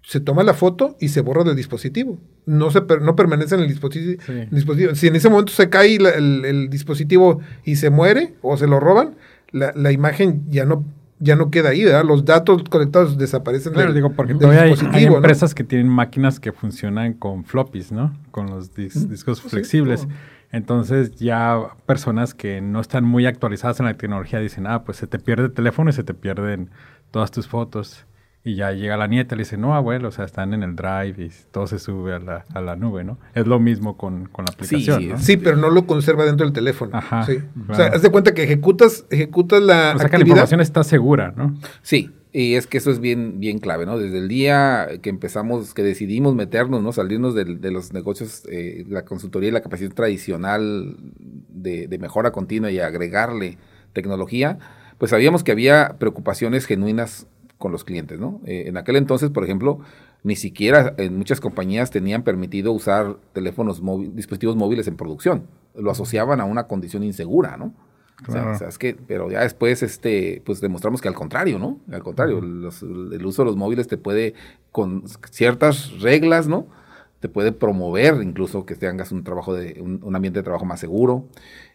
[0.06, 2.16] se toma la foto y se borra del dispositivo.
[2.44, 6.70] No, se no permanece en el dispositivo, dispositivo, Si en ese momento se cae el,
[6.70, 9.16] dispositivo y se muere o se lo roban,
[9.50, 10.84] la, imagen ya no
[11.18, 12.04] ya no queda ahí, ¿verdad?
[12.04, 17.14] Los datos conectados desaparecen claro, digo, porque todavía hay, empresas que tienen máquinas que funcionan
[17.14, 18.16] con floppies, ¿no?
[18.30, 20.06] Con los discos pues flexibles.
[20.52, 25.08] Entonces ya personas que no están muy actualizadas en la tecnología dicen, ah, pues se
[25.08, 26.70] te pierde el teléfono y se te pierden
[27.10, 28.06] todas tus fotos.
[28.46, 30.76] Y ya llega la nieta y le dice, no, abuelo, o sea, están en el
[30.76, 33.18] drive y todo se sube a la, a la nube, ¿no?
[33.34, 36.52] Es lo mismo con, con la aplicación, sí, sí, pero no lo conserva dentro del
[36.52, 36.96] teléfono.
[36.96, 37.26] Ajá.
[37.26, 37.38] Sí.
[37.68, 40.84] O sea, haz de cuenta que ejecutas, ejecutas la O sea, que la información está
[40.84, 41.58] segura, ¿no?
[41.82, 43.98] Sí, y es que eso es bien, bien clave, ¿no?
[43.98, 46.92] Desde el día que empezamos, que decidimos meternos, ¿no?
[46.92, 50.94] Salirnos de, los negocios, eh, la consultoría y la capacidad tradicional
[51.48, 53.58] de, de mejora continua y agregarle
[53.92, 54.60] tecnología,
[54.98, 57.26] pues sabíamos que había preocupaciones genuinas
[57.58, 58.40] con los clientes, ¿no?
[58.44, 59.80] Eh, en aquel entonces, por ejemplo,
[60.22, 65.46] ni siquiera en muchas compañías tenían permitido usar teléfonos móviles, dispositivos móviles en producción.
[65.74, 67.74] Lo asociaban a una condición insegura, ¿no?
[68.26, 71.80] O, sea, es que, pero ya después, este, pues demostramos que al contrario, ¿no?
[71.92, 74.32] Al contrario, el uso de los móviles te puede,
[74.72, 76.66] con ciertas reglas, ¿no?
[77.20, 81.26] Te puede promover incluso que tengas un trabajo de, un ambiente de trabajo más seguro.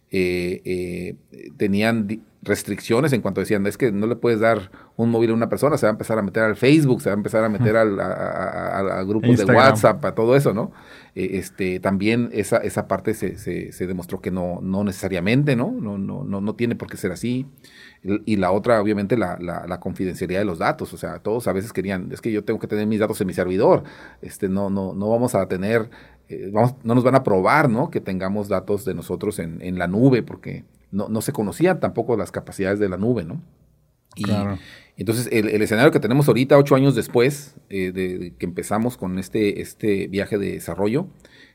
[0.10, 1.15] eh, eh,
[1.58, 2.08] tenían
[2.41, 5.78] restricciones en cuanto decían, es que no le puedes dar un móvil a una persona,
[5.78, 8.00] se va a empezar a meter al Facebook, se va a empezar a meter al,
[8.00, 10.72] a, grupos de WhatsApp, a todo eso, ¿no?
[11.16, 15.72] Eh, este, también esa, esa parte se, se, demostró que no, no necesariamente, ¿no?
[15.72, 17.48] No, no, no, no tiene por qué ser así.
[18.04, 20.94] Y la otra, obviamente, la, la, confidencialidad de los datos.
[20.94, 23.28] O sea, todos a veces querían, es que yo tengo que tener mis datos en
[23.28, 23.84] mi servidor.
[24.22, 25.90] Este, no, no, no vamos a tener,
[26.30, 27.92] eh, vamos, no nos van a probar, ¿no?
[27.92, 32.18] Que tengamos datos de nosotros en, en la nube, porque no, no se conocían tampoco
[32.18, 33.42] las capacidades de la nube, ¿no?
[34.15, 34.26] Y
[35.02, 39.62] entonces el, escenario que tenemos ahorita, ocho años después eh, de, que empezamos con este,
[39.62, 41.08] este viaje de desarrollo,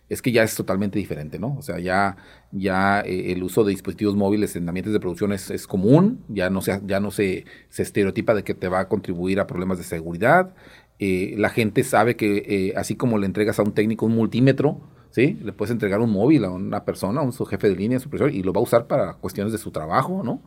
[0.09, 1.57] es que ya es totalmente diferente, ¿no?
[1.57, 2.16] O sea, ya,
[2.53, 6.61] ya eh, el uso de dispositivos móviles en ambientes de producción es, común, ya no,
[6.61, 9.85] se, ya no se, se, estereotipa de que te va a contribuir a problemas de
[9.85, 10.55] seguridad.
[10.99, 15.38] Eh, la gente sabe que así como le entregas a un técnico un multímetro, ¿sí?
[15.42, 18.09] Le puedes entregar un móvil a una persona, a un su jefe de línea, su
[18.09, 20.40] profesor, y lo va a usar para cuestiones de su trabajo, ¿no?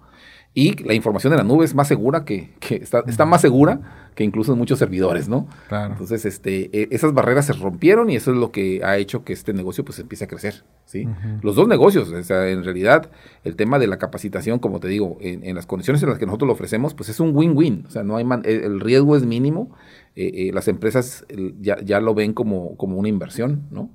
[0.54, 4.24] Y la información de la nube es más segura que, está, está, más segura que
[4.24, 5.48] incluso en muchos servidores, ¿no?
[5.68, 5.94] Claro.
[5.94, 9.32] Entonces, este, e, esas barreras se rompieron y eso es lo que ha hecho que
[9.32, 11.08] este negocio pues empiece a crecer, ¿sí?
[11.42, 13.12] Los dos negocios, o sea, en realidad,
[13.44, 16.48] el tema de la capacitación, como te digo, en, las condiciones en las que nosotros
[16.48, 19.70] lo ofrecemos, pues es un win-win, o sea, no hay el, riesgo es mínimo,
[20.16, 21.26] eh, eh, las empresas
[21.62, 23.90] ya, ya, lo ven como, como una inversión, ¿no?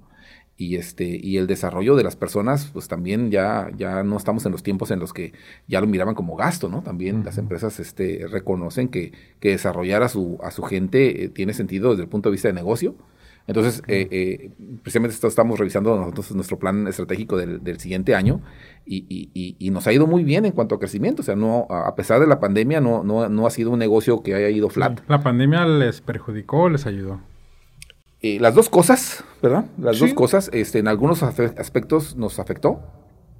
[0.57, 4.53] Y este y el desarrollo de las personas pues también ya ya no estamos en
[4.53, 5.33] los tiempos en los que
[5.67, 10.09] ya lo miraban como gasto no también las empresas este reconocen que, que desarrollar a
[10.09, 12.95] su a su gente eh, tiene sentido desde el punto de vista de negocio.
[13.47, 14.51] Entonces eh, eh,
[14.83, 18.41] precisamente esto estamos revisando nosotros nuestro plan estratégico del, del siguiente año
[18.87, 21.21] y, y, y, nos ha ido muy bien en cuanto a crecimiento.
[21.21, 24.23] O sea no a pesar de la pandemia no no, no ha sido un negocio
[24.23, 25.01] que haya ido flat.
[25.09, 27.21] La pandemia les perjudicó o les ayudó
[28.27, 29.67] eh, las dos cosas, ¿verdad?
[29.77, 32.81] Las dos cosas, este, en algunos aspectos nos afectó,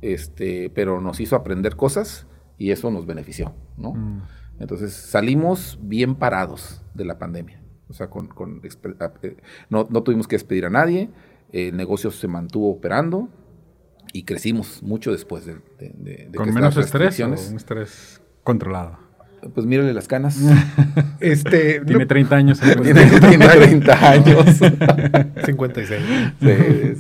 [0.03, 2.27] este, pero nos hizo aprender cosas
[2.59, 3.95] y eso nos benefició, ¿no?
[3.95, 4.23] Mm.
[4.59, 7.63] Entonces salimos bien parados de la pandemia.
[7.89, 8.29] O sea, con,
[8.63, 9.37] eh,
[9.71, 11.09] no, tuvimos que despedir a nadie,
[11.51, 13.31] el negocio se mantuvo operando
[14.13, 18.99] y crecimos mucho después de, de, ¿Con menos estrés o un estrés controlado?
[19.53, 20.39] Pues mírale las canas.
[21.21, 22.61] este, Tiene 30 años.
[22.83, 24.45] Tiene 30 años.
[25.45, 26.01] 56.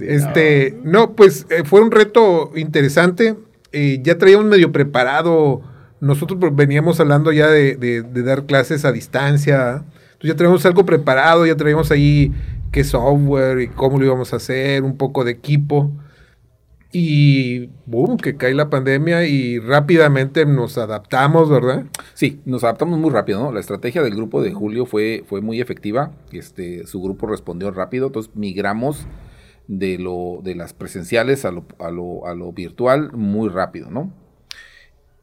[0.02, 1.12] este, no.
[1.12, 3.36] pues eh, fue un reto interesante.
[3.72, 5.62] Eh, ya traíamos medio preparado.
[6.00, 9.84] Nosotros pues, veníamos hablando ya de, dar clases a distancia.
[10.12, 12.32] Entonces ya traíamos algo preparado, ya traíamos ahí
[12.72, 15.92] qué software y cómo lo íbamos a hacer, un poco de equipo.
[16.96, 21.86] Y boom, que cae la pandemia y rápidamente nos adaptamos, ¿verdad?
[22.14, 23.50] Sí, nos adaptamos muy rápido, ¿no?
[23.50, 26.12] La estrategia del grupo de Julio fue, fue muy efectiva.
[26.30, 29.08] Este, su grupo respondió rápido, entonces migramos
[29.66, 34.12] de lo de las presenciales a lo, a lo, a lo virtual muy rápido, ¿no?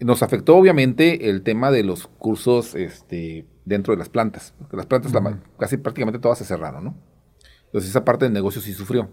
[0.02, 4.88] Nos afectó obviamente el tema de los cursos este, dentro de las plantas, porque las
[4.88, 5.14] plantas
[5.58, 6.96] casi prácticamente todas se cerraron, ¿no?
[7.68, 9.08] Entonces esa parte del negocio sí sufrió.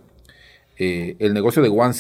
[0.81, 1.93] Eh, el negocio de One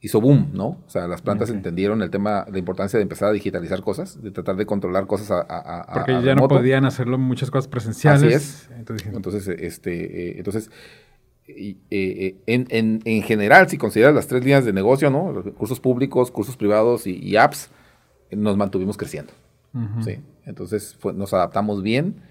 [0.00, 0.66] hizo boom, ¿no?
[0.66, 4.30] O sea, las plantas entendieron el tema, la importancia de empezar a digitalizar cosas, de
[4.30, 8.22] tratar de controlar cosas a, a, Porque ya no podían hacerlo muchas cosas presenciales.
[8.22, 9.04] Así es.
[9.06, 10.70] Entonces, este, eh, entonces
[11.48, 15.42] eh, eh, en, en, en, general, si consideras las tres líneas de negocio, ¿no?
[15.54, 17.70] cursos públicos, cursos privados y, apps,
[18.30, 19.32] nos mantuvimos creciendo.
[20.04, 20.18] ¿sí?
[20.44, 22.22] Entonces nos adaptamos bien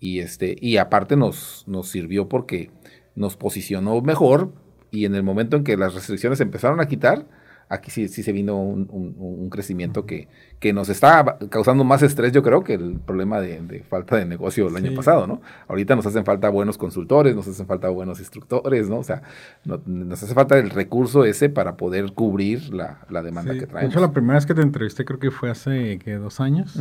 [0.00, 2.70] y, este, y aparte nos, nos sirvió porque
[3.14, 4.52] nos posicionó mejor
[4.94, 7.26] y en el momento en que las restricciones empezaron a quitar,
[7.68, 10.28] aquí sí, sí se vino un, crecimiento que,
[10.58, 14.68] que, nos está causando más estrés, yo creo, que el problema de, falta de negocio
[14.68, 15.40] el año pasado, ¿no?
[15.68, 18.98] Ahorita nos hacen falta buenos consultores, nos hacen falta buenos instructores, ¿no?
[18.98, 19.22] O sea,
[19.64, 23.82] nos hace falta el recurso ese para poder cubrir la, demanda que traemos.
[23.82, 26.14] De hecho, la primera vez que te entrevisté creo que fue hace, ¿qué?
[26.14, 26.78] ¿Dos años?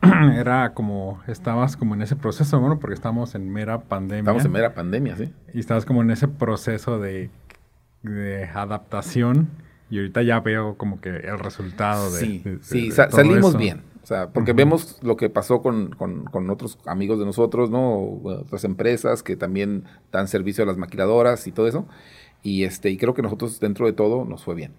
[0.36, 4.20] era como, estabas como en ese proceso, bueno, porque estamos en mera pandemia.
[4.20, 5.32] Estamos en mera pandemia, sí.
[5.52, 7.30] Y estabas como en ese proceso de,
[8.54, 9.48] adaptación
[9.90, 12.20] y ahorita ya veo como que el resultado de...
[12.20, 13.82] Sí, sí salimos bien.
[14.02, 15.94] O sea, porque vemos lo que pasó con,
[16.50, 18.20] otros amigos de nosotros, ¿no?
[18.22, 21.86] Otras empresas que también dan servicio a las maquiladoras y todo eso.
[22.42, 24.72] Y, este, y creo que nosotros dentro de todo nos fue bien.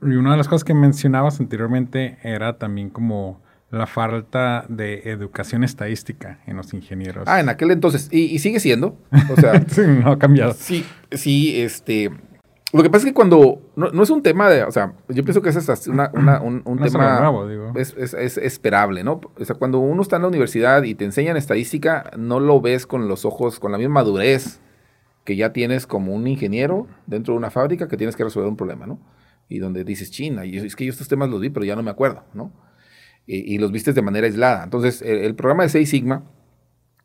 [0.00, 3.42] Y una de las cosas que mencionabas anteriormente era también como
[3.78, 7.24] la falta de educación estadística en los ingenieros.
[7.26, 8.08] Ah, en aquel entonces.
[8.10, 8.98] Y, sigue siendo.
[9.30, 10.54] O sea, sí, no ha cambiado.
[10.54, 12.10] Sí, sí, este.
[12.72, 13.62] Lo que pasa es que cuando.
[13.76, 14.64] No, es un tema de.
[14.64, 16.10] O sea, yo pienso que es una,
[16.40, 17.20] un, tema.
[17.20, 17.72] Nuevo, digo.
[17.76, 19.20] Es, es, esperable, ¿no?
[19.38, 22.86] O sea, cuando uno está en la universidad y te enseñan estadística, no lo ves
[22.86, 24.60] con los ojos, con la misma madurez
[25.26, 28.56] que ya tienes como un ingeniero dentro de una fábrica que tienes que resolver un
[28.56, 28.98] problema, ¿no?
[29.48, 31.82] Y donde dices, China, y es que yo estos temas los vi, pero ya no
[31.82, 32.52] me acuerdo, ¿no?
[33.26, 34.62] Y los vistes de manera aislada.
[34.62, 36.24] Entonces, el, programa de Seis Sigma,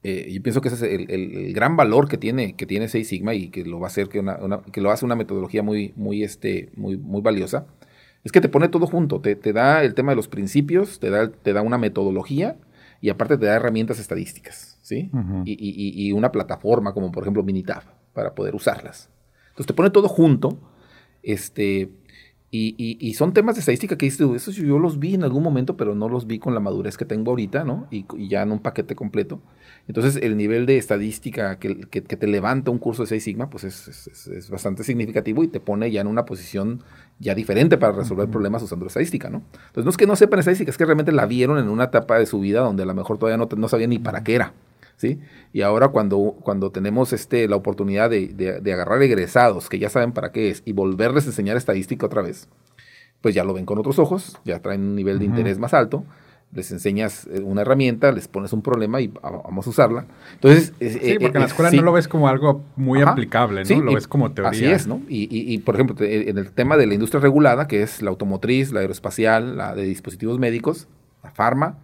[0.04, 3.34] eh, yo pienso que ese es el, gran valor que tiene, que tiene Seis Sigma
[3.34, 4.24] y que lo va a hacer, que,
[4.72, 7.66] que lo hace una metodología muy, muy, este, muy, muy valiosa,
[8.24, 11.10] es que te pone todo junto, te, te, da el tema de los principios, te
[11.10, 12.58] da, te da una metodología
[13.00, 15.10] y aparte te da herramientas estadísticas, ¿sí?
[15.46, 19.10] y, y, y, una plataforma como por ejemplo Minitab para poder usarlas.
[19.50, 20.60] Entonces te pone todo junto,
[21.24, 21.90] este,
[22.54, 25.78] y, y, son temas de estadística que dices, esos yo los vi en algún momento,
[25.78, 27.88] pero no los vi con la madurez que tengo ahorita, ¿no?
[27.92, 29.40] Y, ya en un paquete completo.
[29.88, 33.64] Entonces, el nivel de estadística que, que, te levanta un curso de 6 Sigma, pues
[33.64, 36.84] es, es, bastante significativo y te pone ya en una posición
[37.20, 39.44] ya diferente para resolver problemas usando la estadística, ¿no?
[39.68, 42.20] Entonces, no es que no sepan estadística, es que realmente la vieron en una etapa
[42.20, 44.54] de su vida donde a lo mejor todavía no, no sabían ni para qué era.
[45.02, 45.20] ¿Sí?
[45.52, 50.12] Y ahora cuando, cuando tenemos este, la oportunidad de, de, agarrar egresados que ya saben
[50.12, 52.48] para qué es y volverles a enseñar estadística otra vez,
[53.20, 56.06] pues ya lo ven con otros ojos, ya traen un nivel de interés más alto,
[56.54, 60.06] les enseñas eh, una herramienta, les pones un problema y vamos a usarla.
[60.36, 63.64] Entonces, sí, eh, porque en la eh, escuela no lo ves como algo muy aplicable,
[63.64, 63.82] ¿no?
[63.82, 64.52] lo ves como teoría.
[64.52, 65.02] Así es, ¿no?
[65.10, 68.72] Y, y, por ejemplo, en el tema de la industria regulada, que es la automotriz,
[68.72, 70.88] la aeroespacial, la de dispositivos médicos,
[71.24, 71.80] la farma,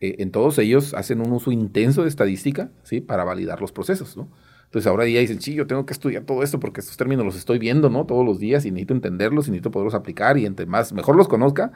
[0.00, 3.00] eh, en todos ellos hacen un uso intenso de estadística, ¿sí?
[3.00, 4.28] Para validar los procesos, ¿no?
[4.64, 7.36] Entonces ahora día dicen, sí, yo tengo que estudiar todo esto porque estos términos los
[7.36, 8.06] estoy viendo, ¿no?
[8.06, 11.26] Todos los días y necesito entenderlos y necesito poderlos aplicar y entre más, mejor los
[11.26, 11.72] conozca,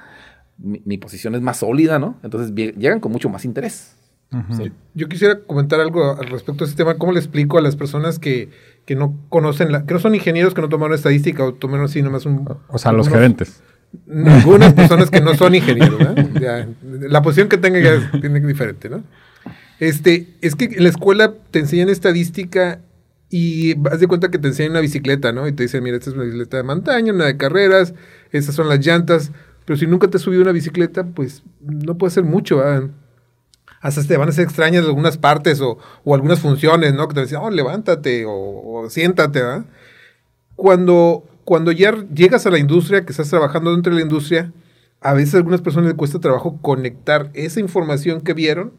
[0.56, 2.20] mi, posición es más sólida, ¿no?
[2.22, 3.96] Entonces llegan con mucho más interés.
[4.94, 6.96] Yo quisiera comentar algo al respecto de este tema.
[6.96, 8.50] ¿Cómo le explico a las personas que,
[8.84, 12.02] que no conocen, la, que no son ingenieros, que no tomaron estadística o tomaron así
[12.02, 12.48] nomás un...
[12.68, 13.62] O sea, los gerentes
[14.08, 16.00] algunas personas que no son ingenieros,
[16.82, 19.02] la posición que tengan ya tiene que diferente, ¿no?
[19.80, 22.80] Este, es que en la escuela te enseñan estadística
[23.28, 25.48] y vas de cuenta que te enseñan una bicicleta, ¿no?
[25.48, 27.94] Y te dicen, mira, esta es una bicicleta de montaña, una de carreras,
[28.30, 29.32] estas son las llantas,
[29.64, 32.62] pero si nunca te has subido una bicicleta, pues no puede ser mucho,
[33.80, 37.08] Hasta te van a ser extrañas algunas partes o, algunas funciones, ¿no?
[37.08, 39.66] Que te dicen, oh, levántate o, o siéntate, ¿verdad?
[40.54, 44.52] Cuando cuando ya llegas a la industria, que estás trabajando dentro de la industria,
[45.00, 48.72] a veces a algunas personas les cuesta trabajo conectar esa información que vieron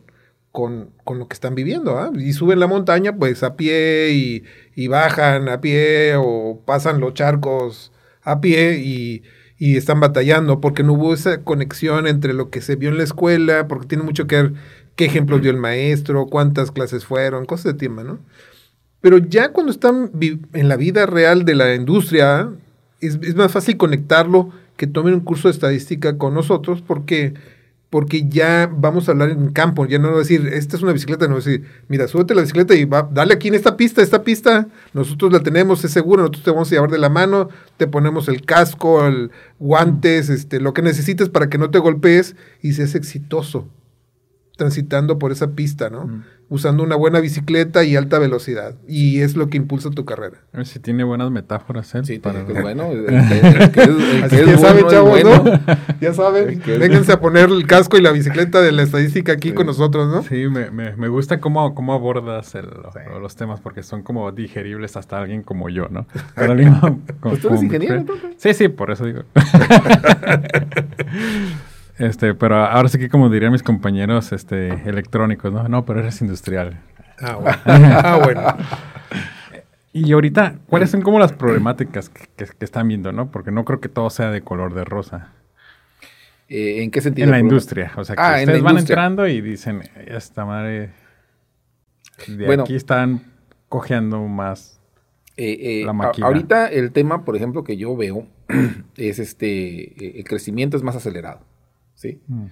[0.51, 1.99] con, lo que están viviendo.
[1.99, 2.11] ¿ah?
[2.18, 4.43] Y suben la montaña pues a pie y,
[4.76, 7.91] y, bajan a pie o pasan los charcos
[8.24, 9.24] a pie y,
[9.59, 13.03] y, están batallando porque no hubo esa conexión entre lo que se vio en la
[13.03, 14.53] escuela, porque tiene mucho que ver
[14.95, 18.20] qué ejemplos dio el maestro, cuántas clases fueron, cosas de tema, ¿no?
[19.05, 20.09] Pero ya cuando están
[20.53, 22.49] en la vida real de la industria,
[23.01, 27.35] es, más fácil conectarlo que tomen un curso de estadística con nosotros porque,
[27.91, 30.91] porque ya vamos a hablar en campo, ya no va a decir, esta es una
[30.91, 33.77] bicicleta, no va a decir, mira, súbete la bicicleta y va, dale aquí en esta
[33.77, 37.09] pista, esta pista, nosotros la tenemos, es seguro, nosotros te vamos a llevar de la
[37.09, 39.29] mano, te ponemos el casco, el
[39.59, 43.69] guantes, este, lo que necesites para que no te golpees y seas exitoso
[44.57, 46.23] transitando por esa pista, ¿no?
[46.47, 48.75] Usando una buena bicicleta y alta velocidad.
[48.87, 50.37] Y es lo que impulsa tu carrera.
[50.53, 52.01] A ver si tiene buenas metáforas, ¿eh?
[52.03, 52.43] Sí, para...
[52.43, 52.93] bueno.
[52.93, 55.43] ya saben, chavos, ¿no?
[56.01, 56.61] ya saben.
[56.65, 60.23] Vénganse a poner el casco y la bicicleta de la estadística aquí con nosotros, ¿no?
[60.23, 62.53] Sí, me, me, me gusta cómo, cómo abordas
[63.19, 66.05] los temas porque son como digeribles hasta alguien como yo, ¿no?
[67.21, 68.05] ¿Pues tú eres ingeniero,
[68.37, 69.23] Sí, sí, por eso digo.
[71.97, 75.67] Este, pero ahora sí que como dirían mis compañeros este, electrónicos, ¿no?
[75.69, 76.79] No, pero eres industrial.
[77.19, 77.35] Ah,
[77.65, 77.87] bueno.
[78.03, 78.41] ah, bueno.
[79.93, 83.31] Y ahorita, ¿cuáles son como las problemáticas que, están viendo, no?
[83.31, 85.31] Porque no creo que todo sea de color de rosa.
[86.49, 87.25] Eh, ¿En qué sentido?
[87.25, 87.93] En la industria.
[87.95, 90.91] O sea, que ah, ustedes van entrando y dicen, esta madre...
[92.27, 93.23] De bueno, aquí están
[93.67, 94.79] cojeando más
[95.35, 96.27] eh, eh, la máquina.
[96.27, 98.27] ahorita el tema, por ejemplo, que yo veo
[98.97, 101.41] es este, el crecimiento es más acelerado.
[101.95, 102.21] ¿Sí?
[102.27, 102.45] Mm.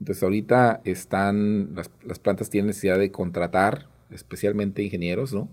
[0.00, 5.48] Entonces ahorita están, las, plantas tienen necesidad de contratar especialmente ingenieros, ¿no?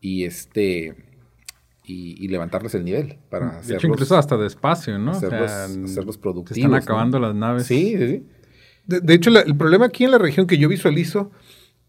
[0.00, 0.94] Y este,
[1.84, 5.12] y, levantarles el nivel para de hacerlos, hecho, incluso hasta despacio, ¿no?
[5.12, 6.54] Hacerlos, productivos.
[6.56, 7.66] Se están acabando las naves.
[7.66, 8.26] Sí, sí, sí.
[8.86, 11.30] De, hecho, el problema aquí en la región que yo visualizo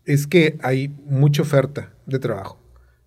[0.05, 2.59] es que hay mucha oferta de trabajo.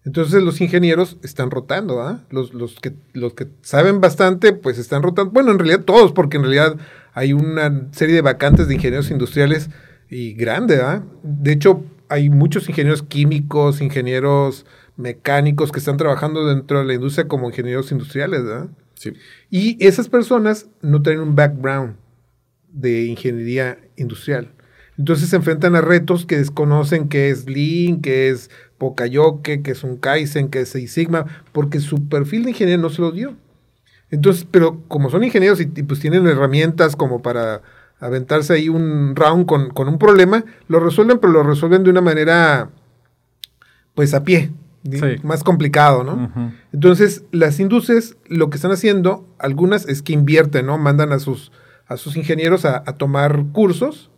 [0.04, 2.24] Entonces los ingenieros están rotando, ¿ah?
[2.30, 5.32] Los, los, que, los que saben bastante, pues están rotando.
[5.32, 6.78] Bueno, en realidad todos, porque en realidad
[7.12, 9.70] hay una serie de vacantes de ingenieros industriales
[10.08, 11.04] y grande, ¿ah?
[11.22, 17.28] De hecho, hay muchos ingenieros químicos, ingenieros mecánicos que están trabajando dentro de la industria
[17.28, 18.68] como ingenieros industriales, ¿verdad?
[18.94, 19.12] Sí.
[19.48, 21.96] Y esas personas no tienen un background
[22.72, 24.52] de ingeniería industrial.
[24.98, 29.82] Entonces se enfrentan a retos que desconocen qué es Lean, qué es Pokayoke, qué es
[29.82, 33.36] un Kaizen, qué es Six Sigma, porque su perfil de ingeniero no se lo dio.
[34.10, 37.62] Entonces, pero como son ingenieros y, pues tienen herramientas como para
[38.00, 42.00] aventarse ahí un round con, con, un problema, lo resuelven, pero lo resuelven de una
[42.00, 42.70] manera,
[43.94, 44.50] pues a pie,
[45.22, 46.54] más complicado, ¿no?
[46.72, 50.78] Entonces, las industrias lo que están haciendo, algunas es que invierten, ¿no?
[50.78, 51.52] Mandan a sus,
[51.86, 54.10] a sus ingenieros a, tomar cursos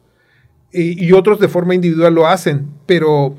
[0.72, 3.34] y, y, otros de forma individual lo hacen, pero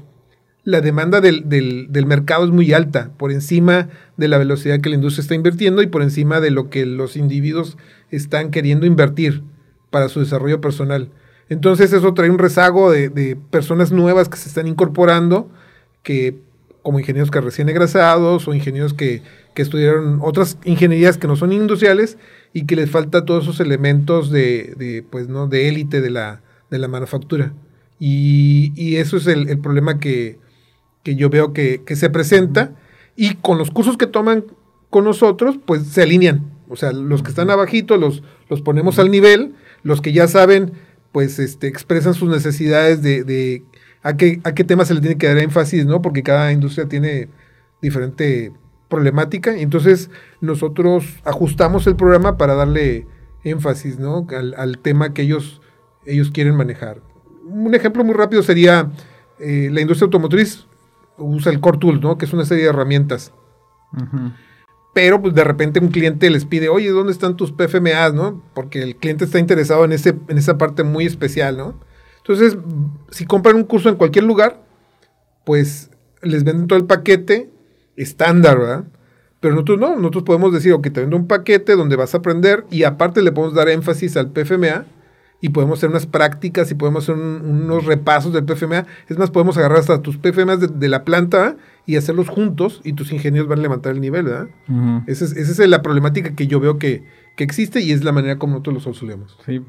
[0.63, 4.95] la demanda del, del, mercado es muy alta, por encima de la velocidad que la
[4.95, 7.77] industria está invirtiendo y por encima de lo que los individuos
[8.11, 9.43] están queriendo invertir
[9.89, 11.09] para su desarrollo personal.
[11.49, 15.51] Entonces eso trae un rezago de, de personas nuevas que se están incorporando,
[16.01, 16.39] que
[16.81, 19.21] como ingenieros que recién egresados o ingenieros que,
[19.53, 22.17] que estudiaron otras ingenierías que no son industriales
[22.53, 25.47] y que les falta todos esos elementos de, de pues, ¿no?
[25.47, 27.53] de élite de la, de la manufactura.
[27.99, 30.42] Y, y eso es el, el problema que,
[31.03, 32.71] que yo veo que, se presenta
[33.15, 34.45] y con los cursos que toman
[34.89, 36.51] con nosotros, pues se alinean.
[36.69, 40.71] O sea, los que están abajito los, los ponemos al nivel, los que ya saben,
[41.11, 43.63] pues este, expresan sus necesidades de,
[44.01, 46.01] a, qué, a qué temas se le tiene que dar énfasis, ¿no?
[46.01, 47.27] Porque cada industria tiene
[47.81, 48.51] diferente
[48.87, 49.55] problemática.
[49.55, 50.09] Entonces,
[50.41, 53.05] nosotros ajustamos el programa para darle
[53.43, 54.25] énfasis, ¿no?
[54.29, 55.61] Al, al tema que ellos,
[56.05, 57.01] ellos quieren manejar.
[57.45, 58.89] Un ejemplo muy rápido sería
[59.39, 60.65] eh, la industria automotriz
[61.17, 62.17] usa el Core Tool, ¿no?
[62.17, 63.33] Que es una serie de herramientas.
[64.93, 68.43] Pero pues de repente un cliente les pide, oye, ¿dónde están tus PFMAs, no?
[68.53, 71.79] Porque el cliente está interesado en, ese, en esa parte muy especial, ¿no?
[72.17, 72.57] Entonces,
[73.09, 74.63] si compran un curso en cualquier lugar,
[75.45, 75.89] pues
[76.21, 77.51] les venden todo el paquete
[77.95, 78.85] estándar, ¿verdad?
[79.39, 82.65] Pero nosotros no, nosotros podemos decir, ok, te vendo un paquete donde vas a aprender
[82.71, 84.85] y aparte le podemos dar énfasis al PFMA
[85.43, 88.85] y podemos hacer unas prácticas y podemos hacer unos repasos del PFMA.
[89.09, 93.11] Es más, podemos agarrar hasta tus PFMA de, la planta y hacerlos juntos y tus
[93.11, 94.47] ingenieros van a levantar el nivel, ¿verdad?
[95.05, 97.03] esa, es, la problemática que yo veo que,
[97.35, 99.37] existe y es la manera como nosotros lo solucionamos.
[99.45, 99.61] Sí,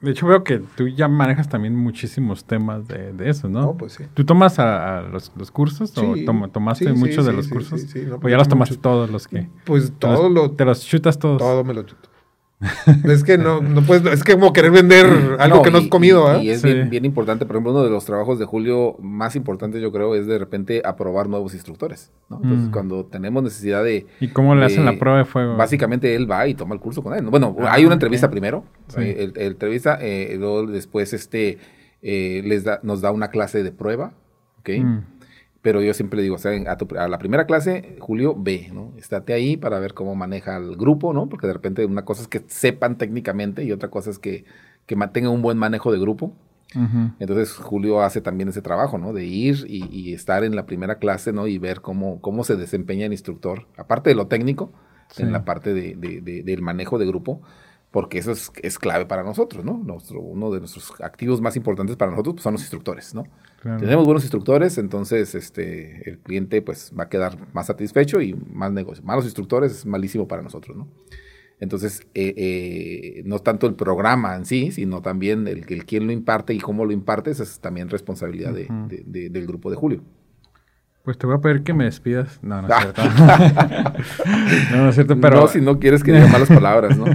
[0.00, 3.60] de hecho, veo que tú ya manejas también muchísimos temas de, eso, ¿no?
[3.60, 4.04] No, pues sí.
[4.14, 6.16] ¿Tú tomas a, los, cursos o
[6.48, 7.82] tomaste muchos de los cursos?
[7.82, 9.48] Sí, ¿O ya los tomaste todos los que?
[9.64, 10.50] Pues todo lo...
[10.50, 11.38] ¿Te los chutas todos?
[11.38, 12.09] Todo me lo chuto.
[13.04, 16.40] es que no, no puedes, es que como querer vender algo que no has comido.
[16.42, 19.90] Y, es bien, importante, por ejemplo, uno de los trabajos de Julio más importantes, yo
[19.90, 22.12] creo, es de repente aprobar nuevos instructores.
[22.30, 22.70] Entonces, mm.
[22.70, 24.06] cuando tenemos necesidad de.
[24.20, 25.56] ¿Y cómo le hacen la prueba de fuego?
[25.56, 27.24] Básicamente él va y toma el curso con él.
[27.26, 28.64] Bueno, ah, hay una entrevista primero,
[28.96, 31.58] el, entrevista, eh, luego después este
[32.02, 34.12] eh, les da, nos da una clase de prueba,
[34.60, 34.70] ¿ok?
[34.80, 34.98] Mm.
[35.62, 38.92] Pero yo siempre digo, o sea, a, la primera clase, Julio, ve, ¿no?
[38.96, 41.28] Estate ahí para ver cómo maneja el grupo, ¿no?
[41.28, 44.44] Porque de repente una cosa es que sepan técnicamente y otra cosa es que,
[44.86, 46.32] que mantengan un buen manejo de grupo.
[47.18, 49.12] Entonces Julio hace también ese trabajo, ¿no?
[49.12, 51.48] De ir y, estar en la primera clase, ¿no?
[51.48, 54.72] Y ver cómo, cómo se desempeña el instructor, aparte de lo técnico,
[55.18, 55.96] en la parte de,
[56.44, 57.42] del manejo de grupo,
[57.90, 59.78] porque eso es, es, clave para nosotros, ¿no?
[59.84, 63.24] Nuestro, uno de nuestros activos más importantes para nosotros pues, son los instructores, ¿no?
[63.62, 68.72] Tenemos buenos instructores, entonces este, el cliente pues va a quedar más satisfecho y más
[68.72, 69.04] negocio.
[69.04, 70.88] Malos instructores es malísimo para nosotros, ¿no?
[71.60, 76.12] Entonces, eh, eh, no tanto el programa en sí, sino también el, el quién lo
[76.12, 78.68] imparte y cómo lo imparte, esa es también responsabilidad de,
[79.30, 80.02] del grupo de Julio.
[81.04, 82.38] Pues te voy a pedir que me despidas.
[82.42, 83.02] No, no es cierto.
[84.70, 85.40] no, no es cierto, pero...
[85.40, 87.04] No, si no quieres que diga malas palabras, ¿no?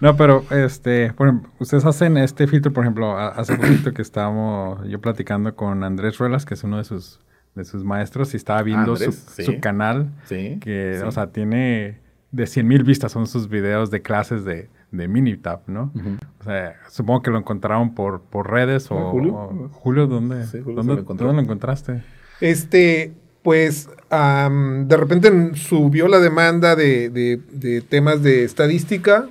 [0.00, 1.14] No, pero este,
[1.58, 6.44] ustedes hacen este filtro, por ejemplo, hace poquito que estábamos yo platicando con Andrés Ruelas,
[6.44, 7.20] que es uno de sus
[7.54, 12.00] de sus maestros y estaba viendo su, canal, que, o sea, tiene
[12.32, 15.92] de 100 mil vistas, son sus videos de clases de, de Minitap, ¿no?
[16.40, 19.10] O sea, supongo que lo encontraron por, por redes o...
[19.10, 19.70] ¿Julio?
[19.72, 22.02] Julio, ¿dónde, ¿dónde, ¿dónde lo encontraste?
[22.40, 29.28] Este, pues de repente subió la demanda de, de, de, temas de estadística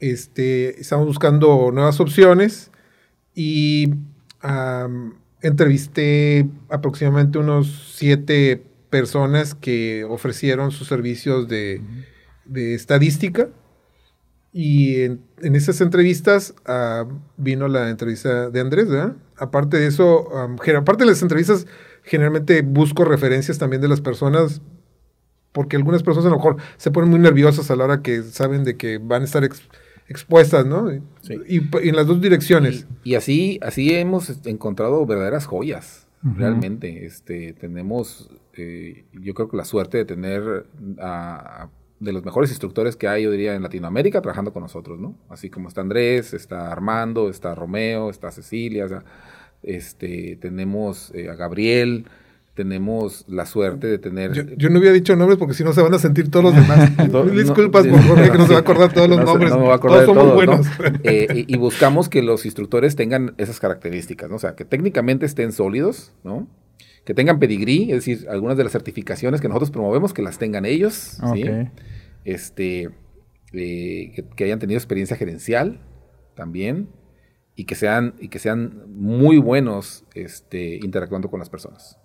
[0.00, 2.70] este, estamos buscando nuevas opciones
[3.34, 3.90] y
[5.42, 11.82] entrevisté aproximadamente unos siete personas que ofrecieron sus servicios de,
[12.54, 13.48] estadística.
[14.52, 17.04] Y en, esas entrevistas ah,
[17.36, 18.88] vino la entrevista de Andrés,
[19.38, 21.66] Aparte de eso, aparte de las entrevistas,
[22.02, 24.62] generalmente busco referencias también de las personas,
[25.52, 28.64] porque algunas personas a lo mejor se ponen muy nerviosas a la hora que saben
[28.64, 29.44] de que van a estar
[30.08, 30.92] expuestas, ¿no?
[30.92, 31.00] Y,
[31.82, 32.86] en las dos direcciones.
[33.04, 37.06] Y, así, así hemos encontrado verdaderas joyas, realmente.
[37.06, 40.66] Este, tenemos, eh, yo creo que la suerte de tener
[40.98, 41.68] a,
[42.00, 45.16] de los mejores instructores que hay, yo diría, en Latinoamérica trabajando con nosotros, ¿no?
[45.28, 48.86] Así como está Andrés, está Armando, está Romeo, está Cecilia,
[49.62, 52.06] este, tenemos eh, a Gabriel,
[52.56, 54.56] tenemos la suerte de tener...
[54.56, 56.90] Yo, no había dicho nombres porque si no se van a sentir todos los demás.
[57.36, 59.52] Disculpas por Jorge que no se va a acordar todos los nombres.
[59.52, 60.66] todos somos buenos.
[61.04, 64.36] Eh, y, buscamos que los instructores tengan esas características, ¿no?
[64.36, 66.48] O sea, que técnicamente estén sólidos, ¿no?
[67.04, 70.64] Que tengan pedigrí, es decir, algunas de las certificaciones que nosotros promovemos, que las tengan
[70.64, 71.44] ellos, ¿sí?
[72.24, 72.88] Este,
[73.52, 75.80] eh, que hayan tenido experiencia gerencial
[76.34, 76.88] también,
[77.58, 81.98] y que sean, y que sean muy buenos este, interactuando con las personas.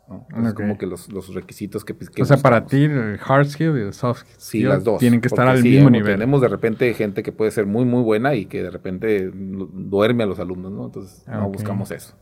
[0.45, 3.81] Es como que los, los requisitos que, O sea, para ti el hard skill y
[3.81, 6.13] el soft skill sí, las dos, tienen que estar al mismo nivel.
[6.13, 10.23] Tenemos de repente gente que puede ser muy, muy buena y que de repente duerme
[10.23, 10.85] a los alumnos, ¿no?
[10.85, 12.15] Entonces, no buscamos eso.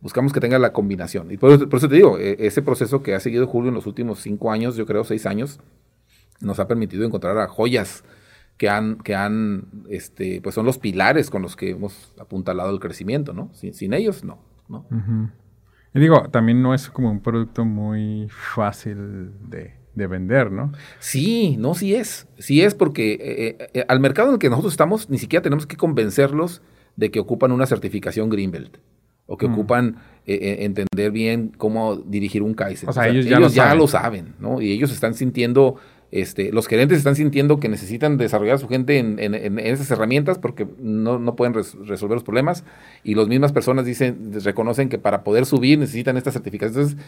[0.00, 1.30] Buscamos que tenga la combinación.
[1.30, 4.20] Y por eso, te digo, e, ese proceso que ha seguido Julio en los últimos
[4.20, 5.60] cinco años, yo creo seis años,
[6.40, 8.04] nos ha permitido encontrar a joyas
[8.56, 12.80] que han, que han, este, pues son los pilares con los que hemos apuntalado el
[12.80, 13.50] crecimiento, ¿no?
[13.52, 14.38] Sin, ellos, no,
[14.68, 14.86] ¿no?
[15.94, 20.72] Y digo, también no es como un producto muy fácil de, vender, ¿no?
[20.98, 22.26] Sí, no, sí es.
[22.38, 25.66] Sí es porque eh, eh, al mercado en el que nosotros estamos, ni siquiera tenemos
[25.66, 26.62] que convencerlos
[26.96, 28.78] de que ocupan una certificación Greenbelt
[29.26, 29.52] o que mm.
[29.52, 29.96] ocupan
[30.26, 32.88] eh, entender bien cómo dirigir un Kaizen.
[32.88, 34.60] O sea, ellos, ya, lo, ya lo saben, ¿no?
[34.60, 35.76] Y ellos están sintiendo
[36.14, 40.64] este, los gerentes están sintiendo que necesitan desarrollar a su gente en, esas herramientas porque
[40.78, 42.62] no, pueden resolver los problemas
[43.02, 46.92] y las mismas personas dicen, reconocen que para poder subir necesitan estas certificaciones.
[46.92, 47.06] Entonces,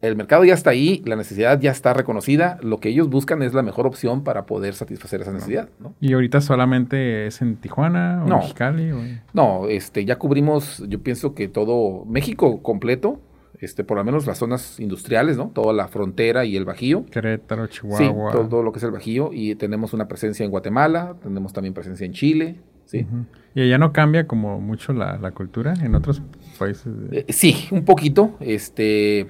[0.00, 3.52] el mercado ya está ahí, la necesidad ya está reconocida, lo que ellos buscan es
[3.52, 5.68] la mejor opción para poder satisfacer esa necesidad.
[6.00, 8.92] ¿Y ahorita solamente es en Tijuana o no, Mexicali?
[9.32, 13.20] No, este, ya cubrimos, yo pienso que todo México completo,
[13.60, 15.50] este, por lo menos las zonas industriales, ¿no?
[15.54, 17.06] Toda la frontera y el Bajío.
[17.06, 18.32] Querétaro, Chihuahua.
[18.32, 19.30] Sí, todo, lo que es el Bajío.
[19.32, 23.06] Y tenemos una presencia en Guatemala, tenemos también presencia en Chile, ¿sí?
[23.54, 26.22] ¿Y allá no cambia como mucho la, cultura en otros
[26.58, 26.92] países?
[27.12, 28.36] Eh, sí, un poquito.
[28.40, 29.26] Este,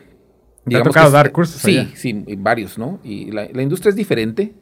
[0.68, 2.98] ¿Te ha tocado dar cursos Sí, sí, varios, ¿no?
[3.04, 4.54] Y la, la industria es diferente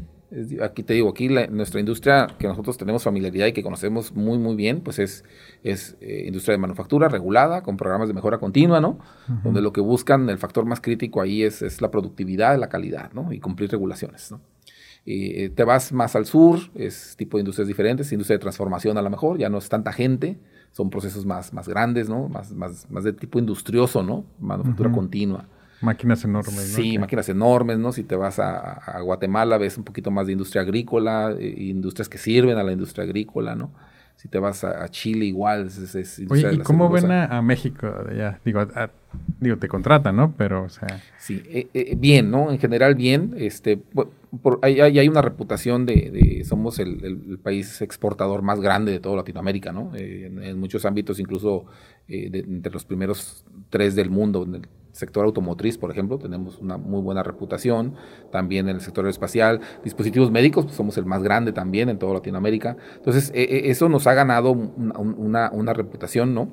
[0.62, 4.56] aquí te digo, aquí nuestra industria que nosotros tenemos familiaridad y que conocemos muy, muy
[4.56, 5.24] bien, pues es,
[5.62, 8.98] es eh, industria de manufactura regulada, con programas de mejora continua, ¿no?
[9.42, 13.12] Donde lo que buscan, el factor más crítico ahí es, es la productividad, la calidad,
[13.12, 13.32] ¿no?
[13.32, 14.40] Y cumplir regulaciones, ¿no?
[15.04, 18.98] Y, eh, te vas más al sur, es tipo de industrias diferentes, industria de transformación
[18.98, 20.38] a lo mejor, ya no es tanta gente,
[20.72, 22.28] son procesos más, más grandes, ¿no?
[22.28, 24.24] Más, más, más de tipo industrioso, ¿no?
[24.40, 25.46] Manufactura continua.
[25.84, 26.82] Máquinas enormes, ¿no?
[26.82, 27.92] Sí, máquinas enormes, ¿no?
[27.92, 32.18] Si te vas a, Guatemala, ves un poquito más de industria agrícola, eh, industrias que
[32.18, 33.70] sirven a la industria agrícola, ¿no?
[34.16, 35.66] Si te vas a, Chile, igual.
[35.66, 37.86] Es, es Oye, ¿y cómo ven a, México?
[38.16, 38.66] Ya, digo,
[39.38, 40.34] digo, te contratan, ¿no?
[40.38, 41.02] Pero, o sea...
[41.18, 42.50] Sí, eh, eh, bien, ¿no?
[42.50, 43.34] En general, bien.
[43.36, 49.16] Este, por, hay, hay, una reputación de, somos el, país exportador más grande de toda
[49.16, 49.92] Latinoamérica, ¿no?
[49.94, 51.66] en, muchos ámbitos, incluso
[52.08, 54.46] entre los primeros tres del mundo,
[54.94, 57.94] sector automotriz, por ejemplo, tenemos una muy buena reputación,
[58.30, 62.14] también en el sector espacial, dispositivos médicos, pues somos el más grande también en toda
[62.14, 62.76] Latinoamérica.
[62.94, 66.48] Entonces, e, e, eso nos ha ganado una, reputación, ¿no?